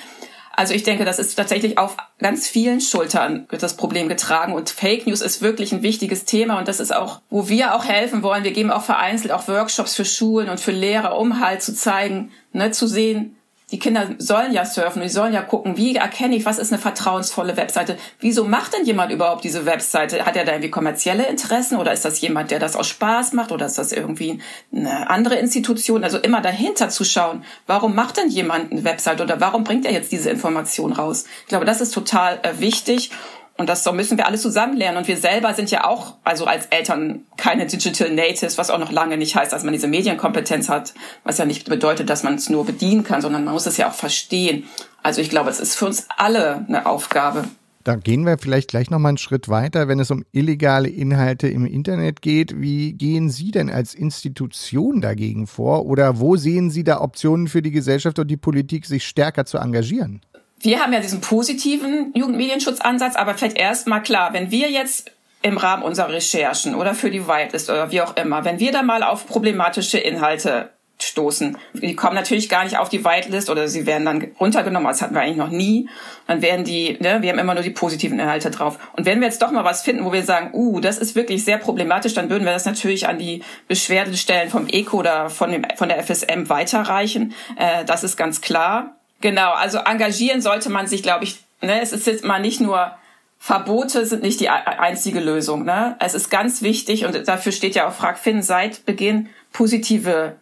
Also 0.53 0.75
ich 0.75 0.83
denke, 0.83 1.05
das 1.05 1.19
ist 1.19 1.37
tatsächlich 1.37 1.79
auf 1.79 1.97
ganz 2.19 2.49
vielen 2.49 2.81
Schultern 2.81 3.47
wird 3.49 3.63
das 3.63 3.77
Problem 3.77 4.09
getragen 4.09 4.55
und 4.55 4.71
Fake 4.71 5.07
News 5.07 5.21
ist 5.21 5.41
wirklich 5.41 5.73
ein 5.73 5.83
wichtiges 5.83 6.25
Thema 6.25 6.59
und 6.59 6.69
das 6.69 6.81
ist 6.81 6.95
auch, 6.95 7.21
wo 7.31 7.49
wir 7.49 7.75
auch 7.75 7.85
helfen 7.85 8.23
wollen. 8.23 8.45
Wir 8.45 8.53
geben 8.53 8.71
auch 8.71 8.85
vereinzelt 8.85 9.33
auch 9.33 9.49
Workshops 9.49 9.95
für 9.95 10.05
Schulen 10.05 10.49
und 10.51 10.61
für 10.61 10.73
Lehrer, 10.73 11.19
um 11.19 11.41
halt 11.41 11.63
zu 11.63 11.75
zeigen, 11.75 12.33
ne, 12.53 12.71
zu 12.71 12.87
sehen, 12.87 13.36
die 13.73 13.81
Kinder 13.81 14.15
sollen 14.19 14.53
ja 14.53 14.65
surfen, 14.65 15.03
die 15.03 15.09
sollen 15.09 15.33
ja 15.33 15.43
gucken, 15.43 15.77
wie 15.77 15.97
erkenne 15.97 16.37
ich, 16.37 16.47
was 16.47 16.59
ist 16.59 16.73
eine 16.73 16.81
vertrauensvolle 16.81 17.57
Webseite? 17.57 17.99
Wieso 18.21 18.45
macht 18.45 18.75
denn 18.75 18.85
jemand 18.85 19.11
überhaupt 19.11 19.43
diese 19.43 19.67
Webseite? 19.67 20.25
Hat 20.25 20.37
er 20.37 20.45
da 20.45 20.53
irgendwie 20.53 20.71
kommerzielle 20.71 21.27
Interessen 21.27 21.77
oder 21.77 21.93
ist 21.93 22.05
das 22.05 22.21
jemand, 22.21 22.53
der 22.53 22.61
das 22.61 22.77
aus 22.77 22.87
Spaß 22.87 23.33
macht 23.33 23.51
oder 23.51 23.67
ist 23.67 23.77
das 23.77 23.91
irgendwie 23.91 24.41
eine 24.73 25.11
andere 25.11 25.35
Institution? 25.35 26.05
Also 26.05 26.19
immer 26.19 26.41
dahinter 26.41 26.91
zu 26.91 27.03
schauen, 27.03 27.45
warum 27.67 27.97
macht 27.97 28.19
denn 28.19 28.29
jemand 28.29 28.71
eine 28.71 28.85
Webseite 28.85 29.25
oder 29.25 29.41
warum 29.41 29.65
bringt 29.65 29.85
er 29.85 29.93
jetzt 29.93 30.13
diese 30.13 30.31
Information 30.31 30.93
raus? 30.93 31.25
Ich 31.43 31.49
glaube, 31.49 31.65
das 31.65 31.81
ist 31.81 31.91
total 31.91 32.39
äh, 32.45 32.61
wichtig 32.61 33.11
und 33.59 33.69
das 33.69 33.91
müssen 33.93 34.19
wir 34.19 34.27
alle 34.27 34.39
zusammen 34.39 34.77
lernen. 34.77 34.99
Und 34.99 35.09
wir 35.09 35.17
selber 35.17 35.55
sind 35.55 35.71
ja 35.71 35.85
auch, 35.85 36.15
also 36.25 36.45
als 36.45 36.67
Eltern, 36.67 37.25
keine 37.37 37.67
Digital 37.67 38.11
Natives, 38.11 38.59
was 38.59 38.71
auch 38.71 38.79
noch 38.79 38.93
lange 38.93 39.17
nicht 39.17 39.35
heißt, 39.35 39.53
dass 39.53 39.65
man 39.65 39.73
diese 39.73 39.89
Medienkompetenz 39.89 40.69
hat, 40.69 40.93
was 41.25 41.39
ja 41.39 41.47
nicht 41.47 41.69
bedeutet, 41.69 42.11
dass 42.11 42.23
man 42.23 42.35
es 42.35 42.51
nur 42.51 42.67
bedienen 42.67 43.03
kann, 43.03 43.23
sondern 43.23 43.45
man 43.45 43.55
muss 43.55 43.67
es 43.67 43.79
ja 43.79 43.89
auch 43.89 43.95
verstehen. 43.95 44.65
Also 45.03 45.21
ich 45.21 45.31
glaube, 45.31 45.49
es 45.51 45.61
ist 45.61 45.77
für 45.77 45.87
uns 45.87 46.07
alle 46.17 46.67
eine 46.69 46.85
Aufgabe. 46.87 47.45
Da 47.83 47.95
gehen 47.95 48.27
wir 48.27 48.37
vielleicht 48.37 48.71
gleich 48.71 48.91
nochmal 48.91 49.11
einen 49.11 49.19
Schritt 49.19 49.49
weiter, 49.49 49.87
wenn 49.87 50.01
es 50.01 50.11
um 50.11 50.25
illegale 50.33 50.89
Inhalte 50.89 51.47
im 51.47 51.65
Internet 51.65 52.21
geht. 52.21 52.61
Wie 52.61 52.95
gehen 52.95 53.31
Sie 53.31 53.53
denn 53.53 53.71
als 53.71 53.95
Institution 53.95 55.01
dagegen 55.01 55.47
vor? 55.47 55.87
Oder 55.87 56.19
wo 56.19 56.37
sehen 56.37 56.69
Sie 56.71 56.83
da 56.83 57.01
Optionen 57.01 57.47
für 57.47 57.63
die 57.63 57.71
Gesellschaft 57.71 58.19
und 58.19 58.27
die 58.27 58.37
Politik, 58.37 58.87
sich 58.87 59.07
stärker 59.07 59.47
zu 59.47 59.59
engagieren? 59.59 60.21
Wir 60.61 60.81
haben 60.81 60.93
ja 60.93 61.01
diesen 61.01 61.21
positiven 61.21 62.13
Jugendmedienschutzansatz, 62.15 63.17
aber 63.17 63.35
vielleicht 63.35 63.59
erst 63.59 63.87
mal 63.87 64.01
klar, 64.01 64.33
wenn 64.33 64.51
wir 64.51 64.71
jetzt 64.71 65.11
im 65.43 65.59
Rahmen 65.59 65.83
unserer 65.83 66.11
Recherchen 66.11 66.75
oder 66.75 66.95
für 66.95 67.11
die 67.11 67.29
Whitelist 67.29 67.71
oder 67.71 67.91
wie 67.93 68.01
auch 68.01 68.17
immer, 68.17 68.45
wenn 68.45 68.59
wir 68.59 68.73
da 68.73 68.83
mal 68.83 69.03
auf 69.03 69.27
problematische 69.27 69.99
Inhalte 69.99 70.71
stoßen. 70.99 71.59
Die 71.75 71.95
kommen 71.95 72.15
natürlich 72.15 72.49
gar 72.49 72.65
nicht 72.65 72.79
auf 72.79 72.89
die 72.89 73.05
Whitelist 73.05 73.51
oder 73.51 73.69
sie 73.69 73.87
werden 73.87 74.07
dann 74.07 74.29
runtergenommen, 74.41 74.89
das 74.89 75.03
hatten 75.03 75.15
wir 75.15 75.21
eigentlich 75.21 75.37
noch 75.37 75.51
nie. 75.51 75.89
Dann 76.27 76.41
werden 76.41 76.65
die, 76.65 76.97
ne, 77.01 77.21
wir 77.21 77.31
haben 77.31 77.39
immer 77.39 77.55
nur 77.55 77.63
die 77.63 77.71
positiven 77.71 78.19
Inhalte 78.19 78.51
drauf. 78.51 78.79
Und 78.97 79.05
wenn 79.05 79.21
wir 79.21 79.27
jetzt 79.27 79.43
doch 79.43 79.51
mal 79.51 79.65
was 79.65 79.83
finden, 79.83 80.05
wo 80.05 80.13
wir 80.13 80.23
sagen, 80.23 80.51
uh, 80.55 80.81
das 80.81 80.99
ist 80.99 81.15
wirklich 81.15 81.45
sehr 81.45 81.59
problematisch, 81.59 82.15
dann 82.15 82.31
würden 82.31 82.45
wir 82.45 82.53
das 82.53 82.65
natürlich 82.65 83.07
an 83.07 83.19
die 83.19 83.43
Beschwerdestellen 83.69 84.49
vom 84.49 84.69
ECO 84.69 84.99
oder 84.99 85.29
von, 85.29 85.51
dem, 85.53 85.67
von 85.77 85.89
der 85.89 86.03
FSM 86.03 86.49
weiterreichen. 86.49 87.35
Äh, 87.57 87.85
das 87.85 88.03
ist 88.03 88.17
ganz 88.17 88.41
klar. 88.41 88.96
Genau, 89.21 89.53
also 89.53 89.79
engagieren 89.79 90.41
sollte 90.41 90.71
man 90.71 90.87
sich, 90.87 91.03
glaube 91.03 91.25
ich, 91.25 91.41
ne, 91.63 91.81
es 91.81 91.93
ist 91.93 92.07
jetzt 92.07 92.25
mal 92.25 92.41
nicht 92.41 92.61
nur 92.61 92.93
Verbote 93.39 94.07
sind 94.07 94.23
nicht 94.23 94.41
die 94.41 94.49
einzige 94.49 95.21
Lösung. 95.21 95.65
Ne? 95.65 95.97
Es 96.01 96.15
ist 96.15 96.31
ganz 96.31 96.63
wichtig 96.63 97.05
und 97.05 97.29
dafür 97.29 97.53
steht 97.53 97.75
ja 97.75 97.87
auch 97.87 97.93
Frag 97.93 98.19
Finn 98.19 98.43
seit 98.43 98.87
Beginn 98.87 99.29
positive 99.53 100.37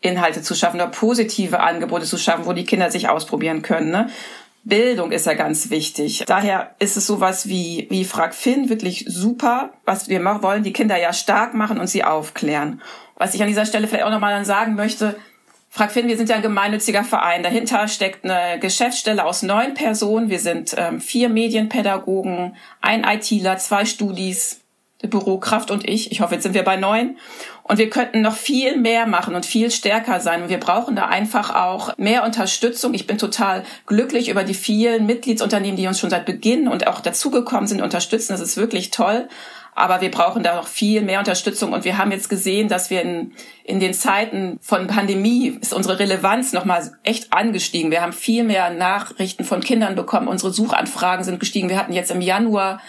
Inhalte 0.00 0.42
zu 0.42 0.54
schaffen 0.54 0.76
oder 0.76 0.88
positive 0.88 1.60
Angebote 1.60 2.04
zu 2.04 2.18
schaffen, 2.18 2.46
wo 2.46 2.52
die 2.52 2.64
Kinder 2.64 2.90
sich 2.90 3.08
ausprobieren 3.08 3.62
können. 3.62 3.90
Ne? 3.90 4.10
Bildung 4.64 5.10
ist 5.10 5.26
ja 5.26 5.34
ganz 5.34 5.70
wichtig. 5.70 6.24
Daher 6.26 6.74
ist 6.78 6.96
es 6.96 7.06
sowas 7.06 7.48
wie, 7.48 7.86
wie 7.90 8.04
Frag 8.04 8.34
Finn 8.34 8.68
wirklich 8.68 9.04
super, 9.08 9.70
was 9.86 10.08
wir 10.08 10.20
machen 10.20 10.42
wollen, 10.42 10.62
die 10.62 10.72
Kinder 10.72 10.98
ja 10.98 11.12
stark 11.12 11.54
machen 11.54 11.80
und 11.80 11.86
sie 11.86 12.04
aufklären. 12.04 12.82
Was 13.16 13.34
ich 13.34 13.40
an 13.40 13.48
dieser 13.48 13.64
Stelle 13.66 13.88
vielleicht 13.88 14.04
auch 14.04 14.10
nochmal 14.10 14.34
dann 14.34 14.44
sagen 14.44 14.74
möchte, 14.74 15.16
Frag 15.72 15.92
Finn, 15.92 16.08
wir 16.08 16.16
sind 16.16 16.28
ja 16.28 16.34
ein 16.34 16.42
gemeinnütziger 16.42 17.04
Verein. 17.04 17.44
Dahinter 17.44 17.86
steckt 17.86 18.24
eine 18.24 18.58
Geschäftsstelle 18.58 19.24
aus 19.24 19.42
neun 19.42 19.74
Personen. 19.74 20.28
Wir 20.28 20.40
sind 20.40 20.74
ähm, 20.76 21.00
vier 21.00 21.28
Medienpädagogen, 21.28 22.56
ein 22.80 23.04
ITler, 23.04 23.56
zwei 23.56 23.84
Studis, 23.84 24.60
Bürokraft 25.00 25.70
und 25.70 25.88
ich. 25.88 26.10
Ich 26.10 26.20
hoffe, 26.20 26.34
jetzt 26.34 26.42
sind 26.42 26.54
wir 26.54 26.64
bei 26.64 26.76
neun. 26.76 27.16
Und 27.62 27.78
wir 27.78 27.88
könnten 27.88 28.20
noch 28.20 28.34
viel 28.34 28.76
mehr 28.76 29.06
machen 29.06 29.36
und 29.36 29.46
viel 29.46 29.70
stärker 29.70 30.18
sein. 30.18 30.42
Und 30.42 30.48
wir 30.48 30.58
brauchen 30.58 30.96
da 30.96 31.06
einfach 31.06 31.54
auch 31.54 31.96
mehr 31.96 32.24
Unterstützung. 32.24 32.92
Ich 32.92 33.06
bin 33.06 33.16
total 33.16 33.62
glücklich 33.86 34.28
über 34.28 34.42
die 34.42 34.54
vielen 34.54 35.06
Mitgliedsunternehmen, 35.06 35.76
die 35.76 35.86
uns 35.86 36.00
schon 36.00 36.10
seit 36.10 36.26
Beginn 36.26 36.66
und 36.66 36.88
auch 36.88 36.98
dazugekommen 36.98 37.68
sind, 37.68 37.80
unterstützen. 37.80 38.32
Das 38.32 38.40
ist 38.40 38.56
wirklich 38.56 38.90
toll. 38.90 39.28
Aber 39.74 40.00
wir 40.00 40.10
brauchen 40.10 40.42
da 40.42 40.56
noch 40.56 40.66
viel 40.66 41.00
mehr 41.00 41.20
Unterstützung. 41.20 41.72
Und 41.72 41.84
wir 41.84 41.96
haben 41.98 42.10
jetzt 42.12 42.28
gesehen, 42.28 42.68
dass 42.68 42.90
wir 42.90 43.02
in, 43.02 43.32
in 43.64 43.80
den 43.80 43.94
Zeiten 43.94 44.58
von 44.60 44.86
Pandemie 44.86 45.58
ist 45.60 45.72
unsere 45.72 45.98
Relevanz 45.98 46.52
nochmal 46.52 46.92
echt 47.02 47.32
angestiegen. 47.32 47.90
Wir 47.90 48.02
haben 48.02 48.12
viel 48.12 48.44
mehr 48.44 48.70
Nachrichten 48.70 49.44
von 49.44 49.60
Kindern 49.60 49.94
bekommen. 49.94 50.28
Unsere 50.28 50.52
Suchanfragen 50.52 51.24
sind 51.24 51.40
gestiegen. 51.40 51.68
Wir 51.68 51.78
hatten 51.78 51.92
jetzt 51.92 52.10
im 52.10 52.20
Januar 52.20 52.80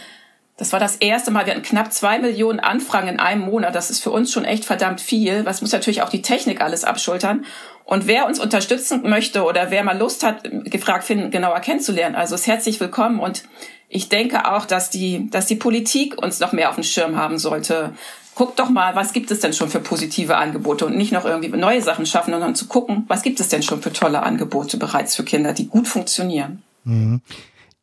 das 0.62 0.74
war 0.74 0.80
das 0.80 0.98
erste 0.98 1.32
Mal. 1.32 1.48
Wir 1.48 1.53
hatten 1.53 1.63
knapp 1.63 1.91
zwei 1.91 2.20
Millionen 2.20 2.60
Anfragen 2.60 3.08
in 3.08 3.20
einem 3.20 3.41
Monat. 3.41 3.74
Das 3.74 3.89
ist 3.89 4.03
für 4.03 4.12
uns 4.12 4.32
schon 4.32 4.46
echt 4.46 4.63
verdammt 4.63 5.01
viel. 5.01 5.44
Was 5.44 5.63
muss 5.63 5.72
natürlich 5.72 6.03
auch 6.03 6.10
die 6.10 6.22
Technik 6.22 6.62
alles 6.62 6.84
abschultern. 6.84 7.46
Und 7.84 8.06
wer 8.06 8.27
uns 8.27 8.39
unterstützen 8.39 9.01
möchte 9.01 9.44
oder 9.44 9.72
wer 9.72 9.84
mal 9.84 9.98
Lust 9.98 10.22
hat, 10.22 10.44
gefragt 10.65 11.03
finden, 11.03 11.32
genauer 11.32 11.62
kennenzulernen, 11.62 12.15
also 12.15 12.36
ist 12.36 12.46
herzlich 12.46 12.80
willkommen. 12.80 13.20
Und 13.20 13.44
ich 13.89 14.08
denke 14.08 14.51
auch, 14.53 14.68
dass 14.68 14.91
die, 14.91 15.32
dass 15.32 15.48
die 15.48 15.56
Politik 15.56 16.22
uns 16.22 16.39
noch 16.39 16.51
mehr 16.51 16.70
auf 16.70 16.75
dem 16.75 16.84
Schirm 16.84 17.15
haben 17.15 17.39
sollte. 17.39 17.96
Guckt 18.36 18.60
doch 18.60 18.70
mal, 18.70 18.96
was 18.96 19.13
gibt 19.13 19.32
es 19.32 19.39
denn 19.39 19.53
schon 19.53 19.70
für 19.70 19.80
positive 19.80 20.38
Angebote 20.38 20.86
und 20.86 20.96
nicht 20.96 21.12
noch 21.12 21.25
irgendwie 21.25 21.50
neue 21.58 21.82
Sachen 21.82 22.06
schaffen, 22.06 22.34
sondern 22.34 22.53
zu 22.53 22.68
gucken, 22.68 23.06
was 23.08 23.24
gibt 23.24 23.39
es 23.39 23.50
denn 23.50 23.63
schon 23.63 23.82
für 23.82 23.94
tolle 23.94 24.22
Angebote 24.22 24.77
bereits 24.77 25.15
für 25.15 25.24
Kinder, 25.24 25.53
die 25.53 25.70
gut 25.70 25.88
funktionieren. 25.88 26.62
Mhm. 26.84 27.22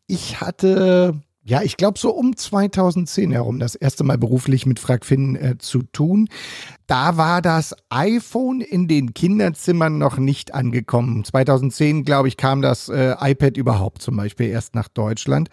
Ich 0.06 0.40
hatte 0.40 1.20
ja, 1.48 1.62
ich 1.62 1.78
glaube 1.78 1.98
so 1.98 2.10
um 2.10 2.36
2010 2.36 3.32
herum 3.32 3.58
das 3.58 3.74
erste 3.74 4.04
Mal 4.04 4.18
beruflich 4.18 4.66
mit 4.66 4.78
FragFin 4.78 5.34
äh, 5.34 5.56
zu 5.56 5.82
tun. 5.82 6.28
Da 6.86 7.16
war 7.16 7.40
das 7.40 7.74
iPhone 7.88 8.60
in 8.60 8.86
den 8.86 9.14
Kinderzimmern 9.14 9.96
noch 9.96 10.18
nicht 10.18 10.52
angekommen. 10.52 11.24
2010, 11.24 12.04
glaube 12.04 12.28
ich, 12.28 12.36
kam 12.36 12.60
das 12.60 12.90
äh, 12.90 13.14
iPad 13.18 13.56
überhaupt 13.56 14.02
zum 14.02 14.18
Beispiel 14.18 14.48
erst 14.48 14.74
nach 14.74 14.88
Deutschland. 14.88 15.48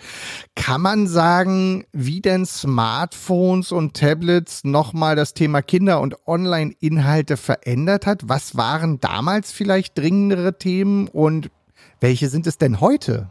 Kann 0.55 0.81
man 0.81 1.07
sagen, 1.07 1.85
wie 1.93 2.19
denn 2.19 2.45
Smartphones 2.45 3.71
und 3.71 3.93
Tablets 3.93 4.65
nochmal 4.65 5.15
das 5.15 5.33
Thema 5.33 5.61
Kinder- 5.61 6.01
und 6.01 6.27
Online-Inhalte 6.27 7.37
verändert 7.37 8.05
hat? 8.05 8.23
Was 8.25 8.57
waren 8.57 8.99
damals 8.99 9.53
vielleicht 9.53 9.97
dringendere 9.97 10.57
Themen 10.57 11.07
und 11.07 11.51
welche 12.01 12.27
sind 12.27 12.47
es 12.47 12.57
denn 12.57 12.81
heute? 12.81 13.29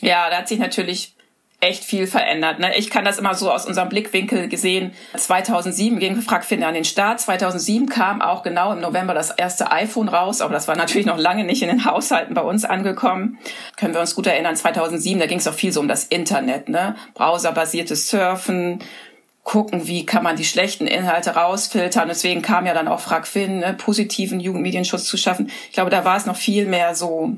Ja, 0.00 0.30
da 0.30 0.38
hat 0.38 0.48
sich 0.48 0.58
natürlich 0.58 1.15
echt 1.60 1.84
viel 1.84 2.06
verändert. 2.06 2.58
Ne? 2.58 2.76
Ich 2.76 2.90
kann 2.90 3.04
das 3.04 3.18
immer 3.18 3.34
so 3.34 3.50
aus 3.50 3.64
unserem 3.64 3.88
Blickwinkel 3.88 4.48
gesehen. 4.48 4.92
2007 5.16 5.98
ging 5.98 6.20
Fragfinder 6.20 6.68
an 6.68 6.74
den 6.74 6.84
Start. 6.84 7.20
2007 7.20 7.88
kam 7.88 8.20
auch 8.20 8.42
genau 8.42 8.72
im 8.72 8.80
November 8.80 9.14
das 9.14 9.30
erste 9.30 9.72
iPhone 9.72 10.08
raus, 10.08 10.42
aber 10.42 10.52
das 10.52 10.68
war 10.68 10.76
natürlich 10.76 11.06
noch 11.06 11.18
lange 11.18 11.44
nicht 11.44 11.62
in 11.62 11.68
den 11.68 11.84
Haushalten 11.84 12.34
bei 12.34 12.42
uns 12.42 12.64
angekommen. 12.64 13.38
Können 13.76 13.94
wir 13.94 14.00
uns 14.00 14.14
gut 14.14 14.26
erinnern, 14.26 14.54
2007, 14.54 15.18
da 15.18 15.26
ging 15.26 15.38
es 15.38 15.48
auch 15.48 15.54
viel 15.54 15.72
so 15.72 15.80
um 15.80 15.88
das 15.88 16.04
Internet, 16.04 16.68
ne? 16.68 16.94
browserbasiertes 17.14 18.10
Surfen, 18.10 18.80
gucken, 19.42 19.86
wie 19.86 20.04
kann 20.04 20.24
man 20.24 20.36
die 20.36 20.44
schlechten 20.44 20.86
Inhalte 20.86 21.30
rausfiltern. 21.36 22.08
Deswegen 22.08 22.42
kam 22.42 22.66
ja 22.66 22.74
dann 22.74 22.88
auch 22.88 23.00
Fragfin, 23.00 23.60
ne? 23.60 23.74
positiven 23.78 24.40
Jugendmedienschutz 24.40 25.04
zu 25.04 25.16
schaffen. 25.16 25.50
Ich 25.68 25.72
glaube, 25.72 25.90
da 25.90 26.04
war 26.04 26.16
es 26.16 26.26
noch 26.26 26.36
viel 26.36 26.66
mehr 26.66 26.94
so 26.94 27.36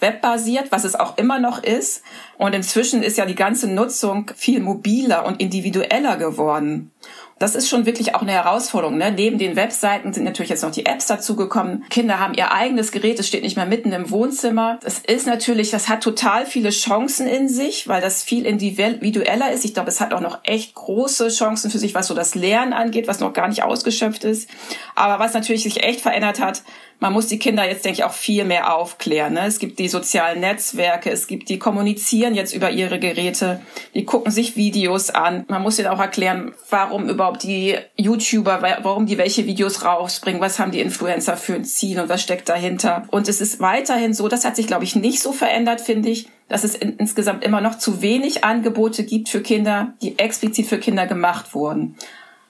webbasiert, 0.00 0.72
was 0.72 0.84
es 0.84 0.94
auch 0.94 1.16
immer 1.18 1.38
noch 1.38 1.62
ist. 1.62 2.02
Und 2.36 2.54
inzwischen 2.54 3.02
ist 3.02 3.16
ja 3.16 3.26
die 3.26 3.34
ganze 3.34 3.68
Nutzung 3.68 4.30
viel 4.36 4.60
mobiler 4.60 5.26
und 5.26 5.40
individueller 5.40 6.16
geworden. 6.16 6.90
Das 7.38 7.54
ist 7.54 7.68
schon 7.68 7.84
wirklich 7.84 8.14
auch 8.14 8.22
eine 8.22 8.32
Herausforderung. 8.32 8.96
Ne? 8.96 9.10
Neben 9.10 9.38
den 9.38 9.56
Webseiten 9.56 10.12
sind 10.12 10.24
natürlich 10.24 10.50
jetzt 10.50 10.62
noch 10.62 10.70
die 10.70 10.86
Apps 10.86 11.06
dazugekommen. 11.06 11.84
Kinder 11.90 12.20
haben 12.20 12.34
ihr 12.34 12.52
eigenes 12.52 12.92
Gerät, 12.92 13.18
es 13.18 13.26
steht 13.26 13.42
nicht 13.42 13.56
mehr 13.56 13.66
mitten 13.66 13.92
im 13.92 14.10
Wohnzimmer. 14.10 14.78
Das 14.82 15.00
ist 15.00 15.26
natürlich, 15.26 15.70
das 15.70 15.88
hat 15.88 16.02
total 16.02 16.46
viele 16.46 16.70
Chancen 16.70 17.26
in 17.26 17.48
sich, 17.48 17.88
weil 17.88 18.00
das 18.00 18.22
viel 18.22 18.46
individueller 18.46 19.50
ist. 19.50 19.64
Ich 19.64 19.74
glaube, 19.74 19.88
es 19.88 20.00
hat 20.00 20.14
auch 20.14 20.20
noch 20.20 20.38
echt 20.44 20.74
große 20.74 21.28
Chancen 21.28 21.70
für 21.70 21.78
sich, 21.78 21.94
was 21.94 22.06
so 22.06 22.14
das 22.14 22.34
Lernen 22.34 22.72
angeht, 22.72 23.08
was 23.08 23.20
noch 23.20 23.32
gar 23.32 23.48
nicht 23.48 23.64
ausgeschöpft 23.64 24.24
ist. 24.24 24.48
Aber 24.94 25.18
was 25.18 25.34
natürlich 25.34 25.64
sich 25.64 25.82
echt 25.82 26.00
verändert 26.00 26.40
hat, 26.40 26.62
man 27.00 27.12
muss 27.12 27.26
die 27.26 27.38
Kinder 27.38 27.68
jetzt, 27.68 27.84
denke 27.84 27.98
ich, 27.98 28.04
auch 28.04 28.12
viel 28.12 28.44
mehr 28.44 28.74
aufklären. 28.74 29.34
Ne? 29.34 29.46
Es 29.46 29.58
gibt 29.58 29.78
die 29.78 29.88
sozialen 29.88 30.40
Netzwerke, 30.40 31.10
es 31.10 31.26
gibt 31.26 31.48
die 31.48 31.58
kommunizieren 31.58 32.34
jetzt 32.34 32.54
über 32.54 32.70
ihre 32.70 32.98
Geräte, 32.98 33.60
die 33.94 34.04
gucken 34.04 34.32
sich 34.32 34.56
Videos 34.56 35.10
an. 35.10 35.44
Man 35.48 35.62
muss 35.62 35.78
ihnen 35.78 35.88
auch 35.88 36.00
erklären, 36.00 36.54
warum 36.70 37.08
überhaupt 37.24 37.42
die 37.42 37.76
YouTuber, 37.96 38.60
warum 38.82 39.06
die 39.06 39.16
welche 39.16 39.46
Videos 39.46 39.82
rausbringen, 39.84 40.42
was 40.42 40.58
haben 40.58 40.72
die 40.72 40.80
Influencer 40.80 41.38
für 41.38 41.54
ein 41.54 41.64
Ziel 41.64 41.98
und 41.98 42.10
was 42.10 42.22
steckt 42.22 42.48
dahinter. 42.50 43.04
Und 43.10 43.28
es 43.28 43.40
ist 43.40 43.60
weiterhin 43.60 44.12
so, 44.12 44.28
das 44.28 44.44
hat 44.44 44.56
sich, 44.56 44.66
glaube 44.66 44.84
ich, 44.84 44.94
nicht 44.94 45.22
so 45.22 45.32
verändert, 45.32 45.80
finde 45.80 46.10
ich, 46.10 46.28
dass 46.48 46.64
es 46.64 46.74
in, 46.74 46.96
insgesamt 46.98 47.42
immer 47.42 47.62
noch 47.62 47.78
zu 47.78 48.02
wenig 48.02 48.44
Angebote 48.44 49.04
gibt 49.04 49.30
für 49.30 49.40
Kinder, 49.40 49.94
die 50.02 50.18
explizit 50.18 50.66
für 50.66 50.78
Kinder 50.78 51.06
gemacht 51.06 51.54
wurden. 51.54 51.96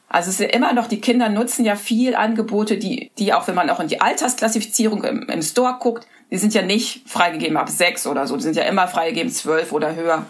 Also 0.08 0.30
es 0.30 0.38
ja 0.40 0.46
immer 0.46 0.72
noch, 0.72 0.88
die 0.88 1.00
Kinder 1.00 1.28
nutzen 1.28 1.64
ja 1.64 1.76
viel 1.76 2.16
Angebote, 2.16 2.76
die, 2.76 3.12
die 3.18 3.32
auch, 3.32 3.46
wenn 3.46 3.54
man 3.54 3.70
auch 3.70 3.80
in 3.80 3.88
die 3.88 4.00
Altersklassifizierung 4.00 5.04
im, 5.04 5.28
im 5.28 5.42
Store 5.42 5.76
guckt, 5.78 6.06
die 6.32 6.38
sind 6.38 6.52
ja 6.52 6.62
nicht 6.62 7.08
freigegeben 7.08 7.56
ab 7.56 7.68
sechs 7.68 8.06
oder 8.08 8.26
so, 8.26 8.36
die 8.36 8.42
sind 8.42 8.56
ja 8.56 8.64
immer 8.64 8.88
freigegeben 8.88 9.30
zwölf 9.30 9.72
oder 9.72 9.94
höher. 9.94 10.26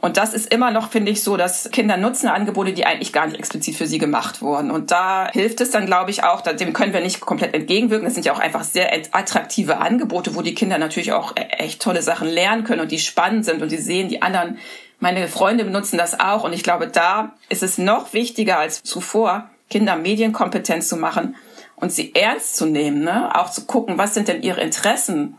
Und 0.00 0.16
das 0.16 0.32
ist 0.32 0.54
immer 0.54 0.70
noch, 0.70 0.90
finde 0.90 1.10
ich, 1.10 1.24
so, 1.24 1.36
dass 1.36 1.70
Kinder 1.72 1.96
nutzen 1.96 2.28
Angebote, 2.28 2.72
die 2.72 2.86
eigentlich 2.86 3.12
gar 3.12 3.26
nicht 3.26 3.38
explizit 3.38 3.74
für 3.74 3.88
sie 3.88 3.98
gemacht 3.98 4.40
wurden. 4.40 4.70
Und 4.70 4.92
da 4.92 5.28
hilft 5.32 5.60
es 5.60 5.72
dann, 5.72 5.86
glaube 5.86 6.12
ich, 6.12 6.22
auch, 6.22 6.40
dem 6.40 6.72
können 6.72 6.92
wir 6.92 7.00
nicht 7.00 7.20
komplett 7.20 7.52
entgegenwirken. 7.52 8.04
Das 8.04 8.14
sind 8.14 8.24
ja 8.24 8.32
auch 8.32 8.38
einfach 8.38 8.62
sehr 8.62 8.92
attraktive 9.10 9.78
Angebote, 9.78 10.36
wo 10.36 10.42
die 10.42 10.54
Kinder 10.54 10.78
natürlich 10.78 11.12
auch 11.12 11.34
e-, 11.36 11.40
echt 11.40 11.82
tolle 11.82 12.02
Sachen 12.02 12.28
lernen 12.28 12.62
können 12.62 12.80
und 12.80 12.92
die 12.92 13.00
spannend 13.00 13.44
sind 13.44 13.60
und 13.60 13.72
die 13.72 13.76
sehen 13.76 14.08
die 14.08 14.22
anderen 14.22 14.58
meine 15.00 15.28
Freunde 15.28 15.64
benutzen 15.64 15.96
das 15.96 16.18
auch 16.18 16.44
und 16.44 16.52
ich 16.52 16.62
glaube, 16.62 16.88
da 16.88 17.34
ist 17.48 17.62
es 17.62 17.78
noch 17.78 18.12
wichtiger 18.12 18.58
als 18.58 18.82
zuvor, 18.82 19.48
Kinder 19.70 19.96
Medienkompetenz 19.96 20.88
zu 20.88 20.96
machen 20.96 21.36
und 21.76 21.92
sie 21.92 22.14
ernst 22.14 22.56
zu 22.56 22.66
nehmen, 22.66 23.02
ne? 23.02 23.34
auch 23.34 23.50
zu 23.50 23.66
gucken, 23.66 23.98
was 23.98 24.14
sind 24.14 24.28
denn 24.28 24.42
ihre 24.42 24.60
Interessen. 24.60 25.36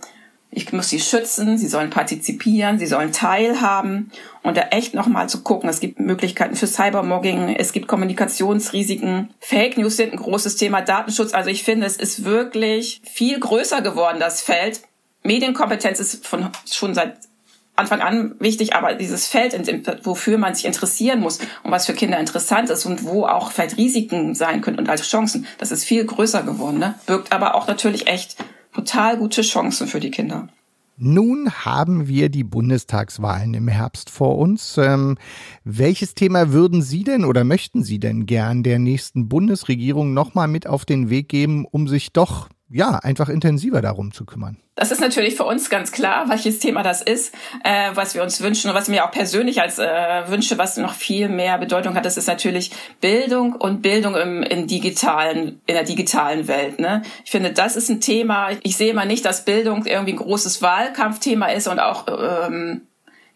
Ich 0.52 0.74
muss 0.74 0.90
sie 0.90 1.00
schützen, 1.00 1.60
sie 1.60 1.68
sollen 1.68 1.92
partizipieren, 1.92 2.80
sie 2.80 2.88
sollen 2.88 3.12
teilhaben 3.12 4.12
und 4.42 4.58
da 4.58 4.62
echt 4.72 4.96
nochmal 4.96 5.30
zu 5.30 5.44
gucken. 5.44 5.70
Es 5.70 5.80
gibt 5.80 6.00
Möglichkeiten 6.00 6.56
für 6.56 6.66
Cybermobbing, 6.66 7.56
es 7.56 7.72
gibt 7.72 7.88
Kommunikationsrisiken. 7.88 9.30
Fake 9.40 9.78
News 9.78 9.98
sind 9.98 10.12
ein 10.12 10.18
großes 10.18 10.56
Thema, 10.56 10.82
Datenschutz. 10.82 11.34
Also 11.34 11.52
ich 11.52 11.64
finde, 11.64 11.86
es 11.86 11.98
ist 11.98 12.26
wirklich 12.26 13.02
viel 13.04 13.40
größer 13.40 13.82
geworden, 13.82 14.20
das 14.20 14.42
Feld. 14.42 14.82
Medienkompetenz 15.22 16.00
ist 16.00 16.26
von, 16.26 16.50
schon 16.66 16.96
seit 16.96 17.18
Anfang 17.80 18.02
an 18.02 18.36
wichtig, 18.40 18.74
aber 18.76 18.94
dieses 18.94 19.28
Feld, 19.28 19.56
wofür 20.06 20.38
man 20.38 20.54
sich 20.54 20.66
interessieren 20.66 21.22
muss 21.22 21.40
und 21.64 21.72
was 21.72 21.86
für 21.86 21.94
Kinder 21.94 22.20
interessant 22.20 22.70
ist 22.70 22.86
und 22.86 23.06
wo 23.06 23.26
auch 23.26 23.52
vielleicht 23.52 23.78
Risiken 23.78 24.36
sein 24.36 24.62
können 24.62 24.80
und 24.80 24.90
als 24.90 25.08
Chancen, 25.08 25.48
das 25.60 25.72
ist 25.72 25.86
viel 25.86 26.06
größer 26.06 26.44
geworden, 26.44 26.80
ne? 26.80 26.96
birgt 27.06 27.32
aber 27.32 27.56
auch 27.56 27.68
natürlich 27.68 28.08
echt 28.08 28.36
total 28.80 29.18
gute 29.18 29.42
Chancen 29.42 29.88
für 29.88 30.00
die 30.00 30.12
Kinder. 30.12 30.48
Nun 31.02 31.50
haben 31.50 32.10
wir 32.10 32.28
die 32.28 32.44
Bundestagswahlen 32.44 33.54
im 33.54 33.70
Herbst 33.70 34.10
vor 34.10 34.38
uns. 34.38 34.78
Ähm, 34.78 35.18
welches 35.64 36.14
Thema 36.14 36.52
würden 36.52 36.82
Sie 36.82 37.06
denn 37.06 37.24
oder 37.24 37.46
möchten 37.46 37.84
Sie 37.84 38.00
denn 38.00 38.26
gern 38.26 38.64
der 38.64 38.80
nächsten 38.80 39.30
Bundesregierung 39.30 40.14
nochmal 40.14 40.50
mit 40.50 40.68
auf 40.68 40.84
den 40.84 41.10
Weg 41.10 41.30
geben, 41.30 41.66
um 41.66 41.88
sich 41.88 42.12
doch 42.12 42.50
ja, 42.70 43.00
einfach 43.00 43.30
intensiver 43.30 43.82
darum 43.82 44.12
zu 44.12 44.26
kümmern. 44.26 44.58
Das 44.76 44.92
ist 44.92 45.02
natürlich 45.02 45.36
für 45.36 45.44
uns 45.44 45.70
ganz 45.70 45.92
klar, 45.92 46.30
welches 46.30 46.60
Thema 46.60 46.84
das 46.84 47.02
ist, 47.02 47.34
äh, 47.64 47.90
was 47.96 48.16
wir 48.16 48.24
uns 48.24 48.42
wünschen 48.42 48.70
und 48.70 48.76
was 48.76 48.88
mir 48.88 49.06
auch 49.06 49.12
persönlich 49.12 49.62
als 49.62 49.78
äh, 49.78 50.24
wünsche, 50.28 50.58
was 50.58 50.78
noch 50.78 50.94
viel 50.94 51.28
mehr 51.28 51.58
Bedeutung 51.58 51.96
hat, 51.96 52.06
das 52.06 52.16
ist 52.16 52.28
natürlich 52.28 52.72
Bildung 53.02 53.54
und 53.54 53.82
Bildung 53.82 54.16
im 54.16 54.44
in 54.44 54.68
digitalen 54.68 55.60
in 55.66 55.74
der 55.74 55.84
digitalen 55.84 56.48
Welt. 56.48 56.80
Ne? 56.80 57.02
Ich 57.26 57.32
finde, 57.32 57.52
das 57.52 57.76
ist 57.76 57.90
ein 57.90 58.00
Thema. 58.00 58.52
Ich 58.64 58.78
sehe 58.78 58.92
immer 58.92 59.06
nicht, 59.06 59.26
dass 59.26 59.44
Bildung 59.44 59.86
irgendwie 59.86 60.14
ein 60.14 60.18
großes 60.18 60.62
Wahlkampfthema 60.62 61.48
ist 61.48 61.68
und 61.68 61.80
auch 61.80 62.06
ähm, 62.08 62.82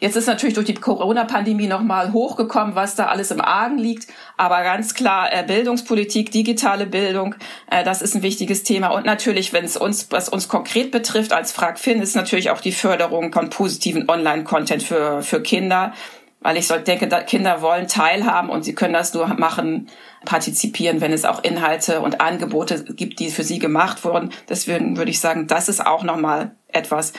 Jetzt 0.04 0.18
ist 0.18 0.28
natürlich 0.28 0.56
durch 0.56 0.66
die 0.66 0.74
Corona-Pandemie 0.74 1.68
nochmal 1.68 2.12
hochgekommen, 2.12 2.76
was 2.76 2.96
da 2.96 3.06
alles 3.06 3.32
im 3.32 3.40
Argen 3.40 3.78
liegt. 3.78 4.08
Aber 4.36 4.62
ganz 4.62 4.96
klar, 4.96 5.32
äh, 5.32 5.44
Bildungspolitik, 5.44 6.30
digitale 6.30 6.86
Bildung, 6.86 7.36
äh, 7.72 7.86
das 7.86 8.02
ist 8.02 8.14
ein 8.14 8.22
wichtiges 8.22 8.64
Thema. 8.64 8.90
Und 8.90 9.06
natürlich, 9.06 9.54
wenn 9.54 9.64
es 9.64 9.78
uns, 9.78 10.08
was 10.10 10.28
uns 10.28 10.50
konkret 10.50 10.92
betrifft 10.92 11.32
als 11.32 11.54
FragFin, 11.54 12.02
ist 12.02 12.18
natürlich 12.18 12.50
auch 12.50 12.60
die 12.60 12.74
Förderung 12.74 13.32
von 13.32 13.50
positiven 13.50 14.10
Online-Content 14.10 14.84
für, 14.84 15.22
für 15.22 15.42
Kinder. 15.42 15.94
Weil 16.42 16.58
ich 16.58 16.68
denke, 16.68 17.08
Kinder 17.26 17.62
wollen 17.62 17.88
teilhaben 17.88 18.50
und 18.50 18.64
sie 18.64 18.76
können 18.76 18.94
das 18.94 19.14
nur 19.14 19.28
machen, 19.28 19.88
partizipieren, 20.26 21.00
wenn 21.00 21.14
es 21.14 21.24
auch 21.24 21.42
Inhalte 21.46 22.02
und 22.02 22.20
Angebote 22.20 22.84
gibt, 22.84 23.20
die 23.20 23.32
für 23.32 23.44
sie 23.46 23.60
gemacht 23.60 24.04
wurden. 24.04 24.32
Deswegen 24.50 24.98
würde 24.98 25.12
ich 25.12 25.22
sagen, 25.22 25.48
das 25.48 25.70
ist 25.70 25.86
auch 25.86 26.04
nochmal 26.04 26.52
etwas, 26.68 27.14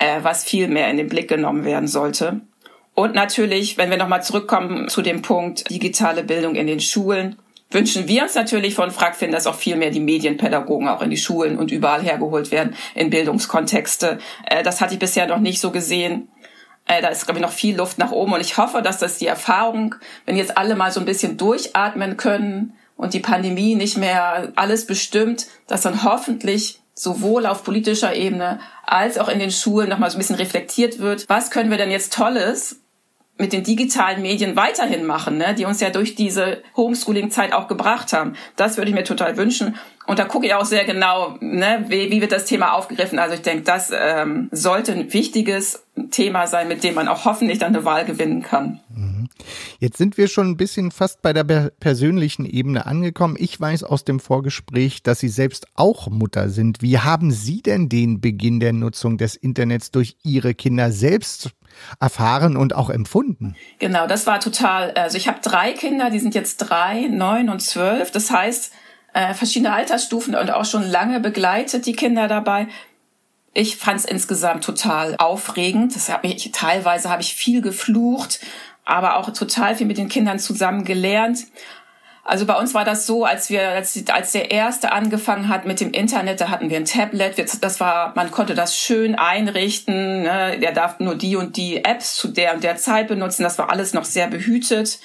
äh, 0.00 0.18
was 0.22 0.42
viel 0.42 0.66
mehr 0.66 0.90
in 0.90 0.96
den 0.96 1.08
Blick 1.08 1.28
genommen 1.28 1.64
werden 1.64 1.86
sollte. 1.86 2.40
Und 2.94 3.14
natürlich, 3.14 3.78
wenn 3.78 3.90
wir 3.90 3.96
nochmal 3.96 4.24
zurückkommen 4.24 4.88
zu 4.88 5.00
dem 5.00 5.22
Punkt 5.22 5.70
digitale 5.70 6.24
Bildung 6.24 6.56
in 6.56 6.66
den 6.66 6.80
Schulen, 6.80 7.36
wünschen 7.70 8.08
wir 8.08 8.24
uns 8.24 8.34
natürlich 8.34 8.74
von 8.74 8.90
Fragfin, 8.90 9.30
dass 9.30 9.46
auch 9.46 9.54
viel 9.54 9.76
mehr 9.76 9.90
die 9.90 10.00
Medienpädagogen 10.00 10.88
auch 10.88 11.02
in 11.02 11.10
die 11.10 11.16
Schulen 11.16 11.56
und 11.56 11.70
überall 11.70 12.02
hergeholt 12.02 12.50
werden 12.50 12.74
in 12.94 13.10
Bildungskontexte. 13.10 14.18
Äh, 14.46 14.62
das 14.64 14.80
hatte 14.80 14.94
ich 14.94 14.98
bisher 14.98 15.26
noch 15.26 15.38
nicht 15.38 15.60
so 15.60 15.70
gesehen. 15.70 16.28
Äh, 16.88 17.02
da 17.02 17.08
ist, 17.08 17.26
glaube 17.26 17.38
ich, 17.38 17.46
noch 17.46 17.52
viel 17.52 17.76
Luft 17.76 17.98
nach 17.98 18.10
oben. 18.10 18.32
Und 18.32 18.40
ich 18.40 18.56
hoffe, 18.56 18.82
dass 18.82 18.98
das 18.98 19.18
die 19.18 19.26
Erfahrung, 19.26 19.94
wenn 20.26 20.36
jetzt 20.36 20.56
alle 20.56 20.74
mal 20.74 20.90
so 20.90 20.98
ein 20.98 21.06
bisschen 21.06 21.36
durchatmen 21.36 22.16
können 22.16 22.72
und 22.96 23.14
die 23.14 23.20
Pandemie 23.20 23.76
nicht 23.76 23.96
mehr 23.96 24.52
alles 24.56 24.86
bestimmt, 24.86 25.46
dass 25.68 25.82
dann 25.82 26.02
hoffentlich 26.02 26.79
sowohl 26.94 27.46
auf 27.46 27.64
politischer 27.64 28.14
Ebene 28.14 28.60
als 28.84 29.18
auch 29.18 29.28
in 29.28 29.38
den 29.38 29.50
Schulen 29.50 29.88
nochmal 29.88 30.10
so 30.10 30.16
ein 30.16 30.20
bisschen 30.20 30.36
reflektiert 30.36 30.98
wird. 30.98 31.28
Was 31.28 31.50
können 31.50 31.70
wir 31.70 31.78
denn 31.78 31.90
jetzt 31.90 32.12
Tolles 32.12 32.80
mit 33.40 33.54
den 33.54 33.64
digitalen 33.64 34.20
Medien 34.22 34.54
weiterhin 34.54 35.06
machen, 35.06 35.38
ne, 35.38 35.54
die 35.54 35.64
uns 35.64 35.80
ja 35.80 35.88
durch 35.88 36.14
diese 36.14 36.62
Homeschooling-Zeit 36.76 37.54
auch 37.54 37.68
gebracht 37.68 38.12
haben. 38.12 38.34
Das 38.56 38.76
würde 38.76 38.90
ich 38.90 38.94
mir 38.94 39.02
total 39.02 39.38
wünschen. 39.38 39.76
Und 40.06 40.18
da 40.18 40.24
gucke 40.26 40.46
ich 40.46 40.54
auch 40.54 40.66
sehr 40.66 40.84
genau, 40.84 41.36
ne, 41.40 41.86
wie, 41.88 42.10
wie 42.10 42.20
wird 42.20 42.32
das 42.32 42.44
Thema 42.44 42.74
aufgegriffen. 42.74 43.18
Also 43.18 43.34
ich 43.34 43.42
denke, 43.42 43.64
das 43.64 43.90
ähm, 43.96 44.50
sollte 44.52 44.92
ein 44.92 45.12
wichtiges 45.12 45.84
Thema 46.10 46.46
sein, 46.46 46.68
mit 46.68 46.84
dem 46.84 46.94
man 46.94 47.08
auch 47.08 47.24
hoffentlich 47.24 47.58
dann 47.58 47.74
eine 47.74 47.84
Wahl 47.84 48.04
gewinnen 48.04 48.42
kann. 48.42 48.80
Jetzt 49.78 49.98
sind 49.98 50.16
wir 50.16 50.28
schon 50.28 50.48
ein 50.48 50.56
bisschen 50.56 50.90
fast 50.90 51.22
bei 51.22 51.32
der 51.32 51.44
persönlichen 51.44 52.44
Ebene 52.44 52.86
angekommen. 52.86 53.36
Ich 53.38 53.60
weiß 53.60 53.84
aus 53.84 54.04
dem 54.04 54.20
Vorgespräch, 54.20 55.02
dass 55.02 55.20
Sie 55.20 55.28
selbst 55.28 55.66
auch 55.74 56.08
Mutter 56.08 56.48
sind. 56.48 56.82
Wie 56.82 56.98
haben 56.98 57.30
Sie 57.30 57.62
denn 57.62 57.88
den 57.88 58.20
Beginn 58.20 58.60
der 58.60 58.72
Nutzung 58.72 59.18
des 59.18 59.36
Internets 59.36 59.90
durch 59.90 60.16
Ihre 60.22 60.54
Kinder 60.54 60.92
selbst 60.92 61.50
erfahren 61.98 62.56
und 62.56 62.74
auch 62.74 62.90
empfunden? 62.90 63.56
Genau, 63.78 64.06
das 64.06 64.26
war 64.26 64.40
total. 64.40 64.92
Also 64.92 65.16
ich 65.16 65.28
habe 65.28 65.40
drei 65.42 65.72
Kinder, 65.72 66.10
die 66.10 66.18
sind 66.18 66.34
jetzt 66.34 66.58
drei, 66.58 67.08
neun 67.08 67.48
und 67.48 67.60
zwölf. 67.60 68.10
Das 68.10 68.30
heißt, 68.30 68.72
äh, 69.12 69.34
verschiedene 69.34 69.72
Altersstufen 69.72 70.34
und 70.34 70.50
auch 70.50 70.64
schon 70.64 70.84
lange 70.84 71.20
begleitet 71.20 71.86
die 71.86 71.94
Kinder 71.94 72.28
dabei. 72.28 72.68
Ich 73.52 73.76
fand 73.76 74.00
es 74.00 74.04
insgesamt 74.04 74.62
total 74.62 75.16
aufregend. 75.18 75.96
Das 75.96 76.08
hab 76.08 76.24
ich, 76.24 76.50
teilweise 76.52 77.10
habe 77.10 77.22
ich 77.22 77.34
viel 77.34 77.62
geflucht, 77.62 78.40
aber 78.84 79.16
auch 79.16 79.30
total 79.30 79.76
viel 79.76 79.86
mit 79.86 79.98
den 79.98 80.08
Kindern 80.08 80.38
zusammen 80.38 80.84
gelernt. 80.84 81.46
Also 82.22 82.46
bei 82.46 82.58
uns 82.58 82.74
war 82.74 82.84
das 82.84 83.06
so, 83.06 83.24
als 83.24 83.50
wir, 83.50 83.70
als, 83.70 83.98
als 84.08 84.32
der 84.32 84.50
erste 84.50 84.92
angefangen 84.92 85.48
hat 85.48 85.64
mit 85.64 85.80
dem 85.80 85.90
Internet, 85.90 86.40
da 86.40 86.48
hatten 86.50 86.70
wir 86.70 86.76
ein 86.76 86.84
Tablet. 86.84 87.62
Das 87.62 87.80
war, 87.80 88.12
man 88.14 88.30
konnte 88.30 88.54
das 88.54 88.76
schön 88.76 89.14
einrichten. 89.14 90.22
Ne? 90.22 90.58
Der 90.60 90.72
darf 90.72 91.00
nur 91.00 91.14
die 91.14 91.36
und 91.36 91.56
die 91.56 91.84
Apps 91.84 92.16
zu 92.16 92.28
der 92.28 92.54
und 92.54 92.62
der 92.62 92.76
Zeit 92.76 93.08
benutzen. 93.08 93.42
Das 93.42 93.58
war 93.58 93.70
alles 93.70 93.94
noch 93.94 94.04
sehr 94.04 94.28
behütet. 94.28 95.00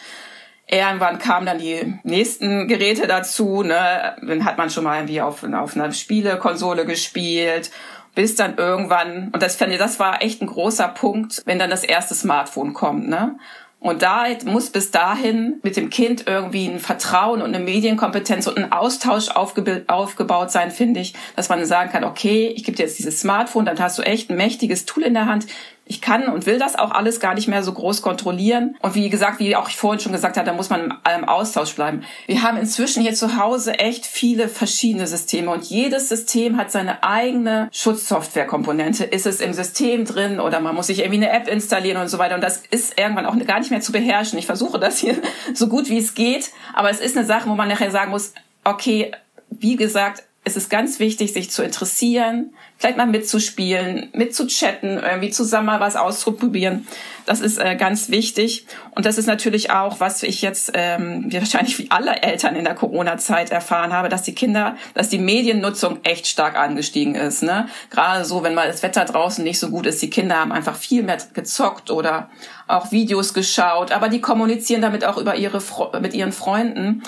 Irgendwann 0.67 1.19
kamen 1.19 1.45
dann 1.45 1.59
die 1.59 1.99
nächsten 2.03 2.67
Geräte 2.67 3.07
dazu. 3.07 3.63
Ne? 3.63 4.15
Dann 4.21 4.45
hat 4.45 4.57
man 4.57 4.69
schon 4.69 4.83
mal 4.83 4.97
irgendwie 4.97 5.21
auf, 5.21 5.43
auf 5.43 5.75
einer 5.75 5.91
Spielekonsole 5.91 6.85
gespielt 6.85 7.71
bis 8.15 8.35
dann 8.35 8.55
irgendwann, 8.55 9.29
und 9.33 9.43
das 9.43 9.57
fand 9.57 9.73
ich, 9.73 9.77
das 9.77 9.99
war 9.99 10.23
echt 10.23 10.41
ein 10.41 10.47
großer 10.47 10.87
Punkt, 10.87 11.43
wenn 11.45 11.59
dann 11.59 11.69
das 11.69 11.83
erste 11.83 12.15
Smartphone 12.15 12.73
kommt, 12.73 13.09
ne? 13.09 13.37
Und 13.85 14.01
da 14.01 14.25
muss 14.45 14.71
bis 14.71 14.89
dahin 14.89 15.59
mit 15.61 15.77
dem 15.77 15.91
Kind 15.91 16.23
irgendwie 16.25 16.65
ein 16.65 16.79
Vertrauen 16.79 17.43
und 17.43 17.53
eine 17.53 17.63
Medienkompetenz 17.63 18.47
und 18.47 18.57
ein 18.57 18.71
Austausch 18.71 19.29
aufgebaut 19.29 20.49
sein, 20.49 20.71
finde 20.71 21.01
ich, 21.01 21.13
dass 21.35 21.49
man 21.49 21.63
sagen 21.67 21.91
kann, 21.91 22.03
okay, 22.03 22.47
ich 22.47 22.63
gebe 22.63 22.75
dir 22.75 22.81
jetzt 22.81 22.97
dieses 22.97 23.19
Smartphone, 23.21 23.63
dann 23.63 23.79
hast 23.79 23.99
du 23.99 24.01
echt 24.01 24.31
ein 24.31 24.37
mächtiges 24.37 24.85
Tool 24.87 25.03
in 25.03 25.13
der 25.13 25.27
Hand 25.27 25.45
ich 25.87 26.01
kann 26.01 26.27
und 26.27 26.47
will 26.47 26.57
das 26.57 26.75
auch 26.75 26.91
alles 26.91 27.19
gar 27.19 27.35
nicht 27.35 27.47
mehr 27.47 27.61
so 27.61 27.71
groß 27.71 28.01
kontrollieren. 28.01 28.75
Und 28.81 28.95
wie 28.95 29.09
gesagt, 29.09 29.39
wie 29.39 29.55
auch 29.55 29.69
ich 29.69 29.77
vorhin 29.77 29.99
schon 29.99 30.11
gesagt 30.11 30.35
habe, 30.35 30.45
da 30.45 30.53
muss 30.53 30.71
man 30.71 30.97
im 31.15 31.25
Austausch 31.25 31.75
bleiben. 31.75 32.03
Wir 32.25 32.41
haben 32.41 32.57
inzwischen 32.57 33.03
hier 33.03 33.13
zu 33.13 33.37
Hause 33.37 33.77
echt 33.77 34.07
viele 34.07 34.49
verschiedene 34.49 35.05
Systeme 35.05 35.51
und 35.51 35.63
jedes 35.65 36.09
System 36.09 36.57
hat 36.57 36.71
seine 36.71 37.03
eigene 37.03 37.69
Schutzsoftwarekomponente. 37.71 39.03
Ist 39.03 39.27
es 39.27 39.41
im 39.41 39.53
System 39.53 40.05
drin 40.05 40.39
oder 40.39 40.59
man 40.59 40.73
muss 40.73 40.87
sich 40.87 40.99
irgendwie 40.99 41.23
eine 41.23 41.29
App 41.29 41.47
installieren 41.47 42.01
und 42.01 42.07
so 42.07 42.17
weiter. 42.17 42.33
Und 42.33 42.41
das 42.41 42.63
ist 42.71 42.99
irgendwann 42.99 43.27
auch 43.27 43.37
gar 43.45 43.59
nicht 43.59 43.69
mehr 43.69 43.81
zu 43.81 43.91
beherrschen. 43.91 44.39
Ich 44.39 44.47
versuche 44.47 44.79
das 44.79 44.97
hier 44.97 45.15
so 45.53 45.67
gut 45.67 45.89
wie 45.89 45.99
es 45.99 46.15
geht, 46.15 46.49
aber 46.73 46.89
es 46.89 46.99
ist 46.99 47.15
eine 47.15 47.27
Sache, 47.27 47.47
wo 47.47 47.53
man 47.53 47.67
nachher 47.67 47.91
sagen 47.91 48.09
muss, 48.09 48.33
okay, 48.63 49.11
wie 49.51 49.75
gesagt, 49.75 50.23
es 50.47 50.55
ist 50.55 50.69
ganz 50.69 50.99
wichtig, 50.99 51.33
sich 51.33 51.49
zu 51.49 51.63
interessieren, 51.63 52.53
vielleicht 52.77 52.97
mal 52.97 53.07
mitzuspielen, 53.07 54.09
mitzuchatten, 54.13 55.01
irgendwie 55.01 55.31
zusammen 55.31 55.65
mal 55.65 55.79
was 55.79 55.95
auszuprobieren. 55.95 56.87
Das 57.25 57.41
ist 57.41 57.57
äh, 57.57 57.75
ganz 57.75 58.09
wichtig. 58.09 58.67
Und 58.91 59.07
das 59.07 59.17
ist 59.17 59.25
natürlich 59.25 59.71
auch, 59.71 59.99
was 59.99 60.21
ich 60.21 60.43
jetzt 60.43 60.71
ähm, 60.75 61.33
wahrscheinlich 61.33 61.79
wie 61.79 61.89
alle 61.89 62.21
Eltern 62.21 62.55
in 62.55 62.63
der 62.63 62.75
Corona-Zeit 62.75 63.49
erfahren 63.49 63.91
habe, 63.91 64.07
dass 64.07 64.21
die 64.21 64.35
Kinder, 64.35 64.77
dass 64.93 65.09
die 65.09 65.17
Mediennutzung 65.17 66.01
echt 66.03 66.27
stark 66.27 66.55
angestiegen 66.55 67.15
ist. 67.15 67.41
Ne? 67.41 67.67
Gerade 67.89 68.23
so, 68.23 68.43
wenn 68.43 68.53
mal 68.53 68.67
das 68.67 68.83
Wetter 68.83 69.03
draußen 69.03 69.43
nicht 69.43 69.57
so 69.57 69.71
gut 69.71 69.87
ist, 69.87 69.99
die 70.03 70.11
Kinder 70.11 70.37
haben 70.37 70.51
einfach 70.51 70.75
viel 70.75 71.01
mehr 71.01 71.17
gezockt 71.33 71.89
oder 71.89 72.29
auch 72.67 72.91
Videos 72.91 73.33
geschaut, 73.33 73.91
aber 73.91 74.09
die 74.09 74.21
kommunizieren 74.21 74.83
damit 74.83 75.05
auch 75.05 75.17
über 75.17 75.35
ihre 75.35 75.61
mit 75.99 76.13
ihren 76.13 76.31
Freunden. 76.31 77.01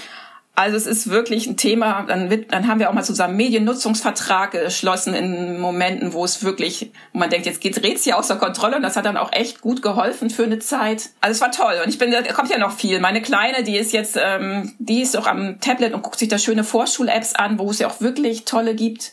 Also 0.59 0.75
es 0.75 0.87
ist 0.87 1.11
wirklich 1.11 1.45
ein 1.45 1.55
Thema. 1.55 2.03
Dann, 2.07 2.31
wird, 2.31 2.51
dann 2.51 2.67
haben 2.67 2.79
wir 2.79 2.89
auch 2.89 2.93
mal 2.93 3.03
zusammen 3.03 3.37
Mediennutzungsvertrag 3.37 4.53
geschlossen 4.53 5.13
in 5.13 5.59
Momenten, 5.59 6.13
wo 6.13 6.25
es 6.25 6.43
wirklich, 6.43 6.91
wo 7.13 7.19
man 7.19 7.29
denkt, 7.29 7.45
jetzt 7.45 7.61
geht 7.61 7.79
dreht's 7.79 8.05
hier 8.05 8.17
außer 8.17 8.37
Kontrolle. 8.37 8.77
Und 8.77 8.81
das 8.81 8.95
hat 8.95 9.05
dann 9.05 9.17
auch 9.17 9.31
echt 9.31 9.61
gut 9.61 9.83
geholfen 9.83 10.31
für 10.31 10.45
eine 10.45 10.57
Zeit. 10.57 11.11
Also 11.21 11.35
es 11.35 11.41
war 11.41 11.51
toll. 11.51 11.79
Und 11.83 11.89
ich 11.89 11.99
bin, 11.99 12.09
da 12.09 12.23
kommt 12.33 12.49
ja 12.49 12.57
noch 12.57 12.71
viel. 12.71 12.99
Meine 12.99 13.21
Kleine, 13.21 13.63
die 13.63 13.77
ist 13.77 13.93
jetzt, 13.93 14.17
ähm, 14.19 14.73
die 14.79 15.03
ist 15.03 15.15
auch 15.15 15.27
am 15.27 15.59
Tablet 15.59 15.93
und 15.93 16.01
guckt 16.01 16.17
sich 16.17 16.27
da 16.27 16.39
schöne 16.39 16.63
Vorschul-Apps 16.63 17.35
an, 17.35 17.59
wo 17.59 17.69
es 17.69 17.77
ja 17.77 17.87
auch 17.87 18.01
wirklich 18.01 18.45
tolle 18.45 18.73
gibt. 18.73 19.11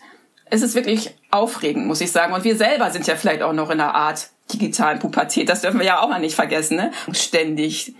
Es 0.49 0.63
ist 0.63 0.75
wirklich 0.75 1.11
aufregend, 1.31 1.85
muss 1.85 2.01
ich 2.01 2.11
sagen. 2.11 2.33
Und 2.33 2.45
wir 2.45 2.57
selber 2.57 2.91
sind 2.91 3.07
ja 3.07 3.17
vielleicht 3.17 3.43
auch 3.43 3.53
noch 3.53 3.69
in 3.69 3.83
einer 3.83 3.95
Art 3.95 4.31
digitalen 4.51 4.99
Pubertät. 4.99 5.51
Das 5.51 5.61
dürfen 5.61 5.79
wir 5.79 5.87
ja 5.87 6.01
auch 6.01 6.09
mal 6.09 6.21
nicht 6.21 6.37
vergessen, 6.37 6.79
ne? 6.79 6.91
Ständig 7.13 7.95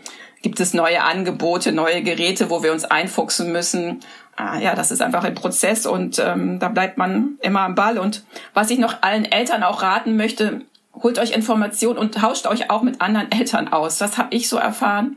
gibt 0.45 0.61
es 0.61 0.75
neue 0.75 1.03
Angebote, 1.03 1.73
neue 1.73 2.03
Geräte, 2.03 2.51
wo 2.51 2.63
wir 2.63 2.71
uns 2.71 2.85
einfuchsen 2.85 3.51
müssen. 3.51 4.01
Ah, 4.37 4.59
ja, 4.59 4.75
das 4.75 4.91
ist 4.91 5.01
einfach 5.01 5.25
ein 5.25 5.35
Prozess 5.35 5.87
und 5.87 6.19
ähm, 6.19 6.59
da 6.61 6.69
bleibt 6.69 6.99
man 6.99 7.39
immer 7.41 7.63
am 7.63 7.75
Ball. 7.75 7.99
Und 7.99 8.23
was 8.53 8.71
ich 8.71 8.79
noch 8.79 9.03
allen 9.03 9.25
Eltern 9.25 9.63
auch 9.63 9.83
raten 9.83 10.17
möchte, 10.17 10.61
holt 11.03 11.19
euch 11.19 11.33
Informationen 11.33 11.99
und 11.99 12.15
tauscht 12.15 12.47
euch 12.47 12.71
auch 12.71 12.83
mit 12.83 13.01
anderen 13.01 13.33
Eltern 13.33 13.73
aus. 13.73 13.97
Das 13.99 14.19
habe 14.19 14.37
ich 14.37 14.49
so 14.49 14.59
erfahren. 14.59 15.17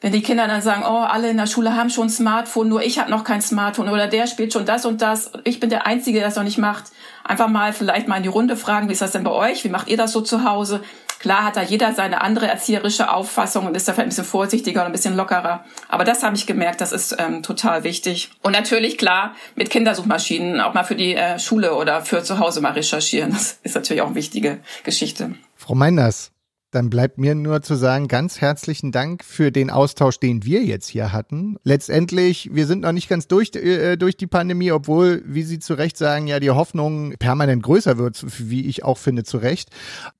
Wenn 0.00 0.12
die 0.12 0.22
Kinder 0.22 0.48
dann 0.48 0.60
sagen, 0.60 0.82
oh, 0.84 1.04
alle 1.04 1.30
in 1.30 1.36
der 1.36 1.46
Schule 1.46 1.76
haben 1.76 1.88
schon 1.88 2.08
ein 2.08 2.10
Smartphone, 2.10 2.68
nur 2.68 2.82
ich 2.82 2.98
habe 2.98 3.10
noch 3.10 3.22
kein 3.22 3.40
Smartphone 3.40 3.88
oder 3.88 4.08
der 4.08 4.26
spielt 4.26 4.52
schon 4.52 4.66
das 4.66 4.84
und 4.84 5.00
das, 5.00 5.32
ich 5.44 5.60
bin 5.60 5.70
der 5.70 5.86
Einzige, 5.86 6.18
der 6.18 6.26
das 6.26 6.36
noch 6.36 6.42
nicht 6.42 6.58
macht. 6.58 6.86
Einfach 7.22 7.48
mal 7.48 7.72
vielleicht 7.72 8.08
mal 8.08 8.16
in 8.16 8.24
die 8.24 8.28
Runde 8.28 8.56
fragen, 8.56 8.88
wie 8.88 8.92
ist 8.92 9.00
das 9.00 9.12
denn 9.12 9.24
bei 9.24 9.30
euch? 9.30 9.64
Wie 9.64 9.70
macht 9.70 9.88
ihr 9.88 9.96
das 9.96 10.12
so 10.12 10.20
zu 10.20 10.44
Hause? 10.44 10.82
Klar 11.24 11.44
hat 11.44 11.56
da 11.56 11.62
jeder 11.62 11.94
seine 11.94 12.20
andere 12.20 12.48
erzieherische 12.48 13.10
Auffassung 13.10 13.64
und 13.64 13.74
ist 13.74 13.88
dafür 13.88 14.02
ein 14.02 14.10
bisschen 14.10 14.26
vorsichtiger 14.26 14.82
und 14.82 14.88
ein 14.88 14.92
bisschen 14.92 15.16
lockerer. 15.16 15.64
Aber 15.88 16.04
das 16.04 16.22
habe 16.22 16.36
ich 16.36 16.46
gemerkt, 16.46 16.82
das 16.82 16.92
ist 16.92 17.16
ähm, 17.18 17.42
total 17.42 17.82
wichtig. 17.82 18.30
Und 18.42 18.52
natürlich, 18.52 18.98
klar, 18.98 19.34
mit 19.56 19.70
Kindersuchmaschinen 19.70 20.60
auch 20.60 20.74
mal 20.74 20.84
für 20.84 20.96
die 20.96 21.14
äh, 21.14 21.38
Schule 21.38 21.76
oder 21.76 22.02
für 22.02 22.22
zu 22.22 22.40
Hause 22.40 22.60
mal 22.60 22.72
recherchieren. 22.72 23.30
Das 23.30 23.58
ist 23.62 23.74
natürlich 23.74 24.02
auch 24.02 24.08
eine 24.08 24.16
wichtige 24.16 24.58
Geschichte. 24.82 25.34
Frau 25.56 25.74
Meinders, 25.74 26.30
dann 26.72 26.90
bleibt 26.90 27.16
mir 27.16 27.34
nur 27.34 27.62
zu 27.62 27.74
sagen, 27.74 28.06
ganz 28.06 28.42
herzlichen 28.42 28.92
Dank 28.92 29.24
für 29.24 29.50
den 29.50 29.70
Austausch, 29.70 30.20
den 30.20 30.44
wir 30.44 30.62
jetzt 30.62 30.88
hier 30.88 31.10
hatten. 31.10 31.56
Letztendlich, 31.62 32.50
wir 32.52 32.66
sind 32.66 32.82
noch 32.82 32.92
nicht 32.92 33.08
ganz 33.08 33.28
durch, 33.28 33.54
äh, 33.54 33.96
durch 33.96 34.18
die 34.18 34.26
Pandemie, 34.26 34.72
obwohl, 34.72 35.22
wie 35.24 35.42
Sie 35.42 35.58
zu 35.58 35.72
Recht 35.72 35.96
sagen, 35.96 36.26
ja 36.26 36.38
die 36.38 36.50
Hoffnung 36.50 37.14
permanent 37.18 37.62
größer 37.62 37.96
wird, 37.96 38.22
wie 38.50 38.66
ich 38.66 38.84
auch 38.84 38.98
finde, 38.98 39.24
zu 39.24 39.38
Recht. 39.38 39.70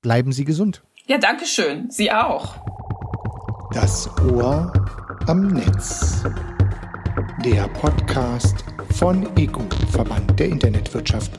Bleiben 0.01 0.31
Sie 0.31 0.45
gesund. 0.45 0.81
Ja, 1.07 1.19
danke 1.19 1.45
schön. 1.45 1.91
Sie 1.91 2.11
auch. 2.11 2.55
Das 3.71 4.09
Ohr 4.23 4.73
am 5.27 5.49
Netz. 5.49 6.23
Der 7.45 7.67
Podcast 7.67 8.65
von 8.97 9.27
EGU, 9.37 9.61
Verband 9.91 10.39
der 10.39 10.47
Internetwirtschaft. 10.47 11.31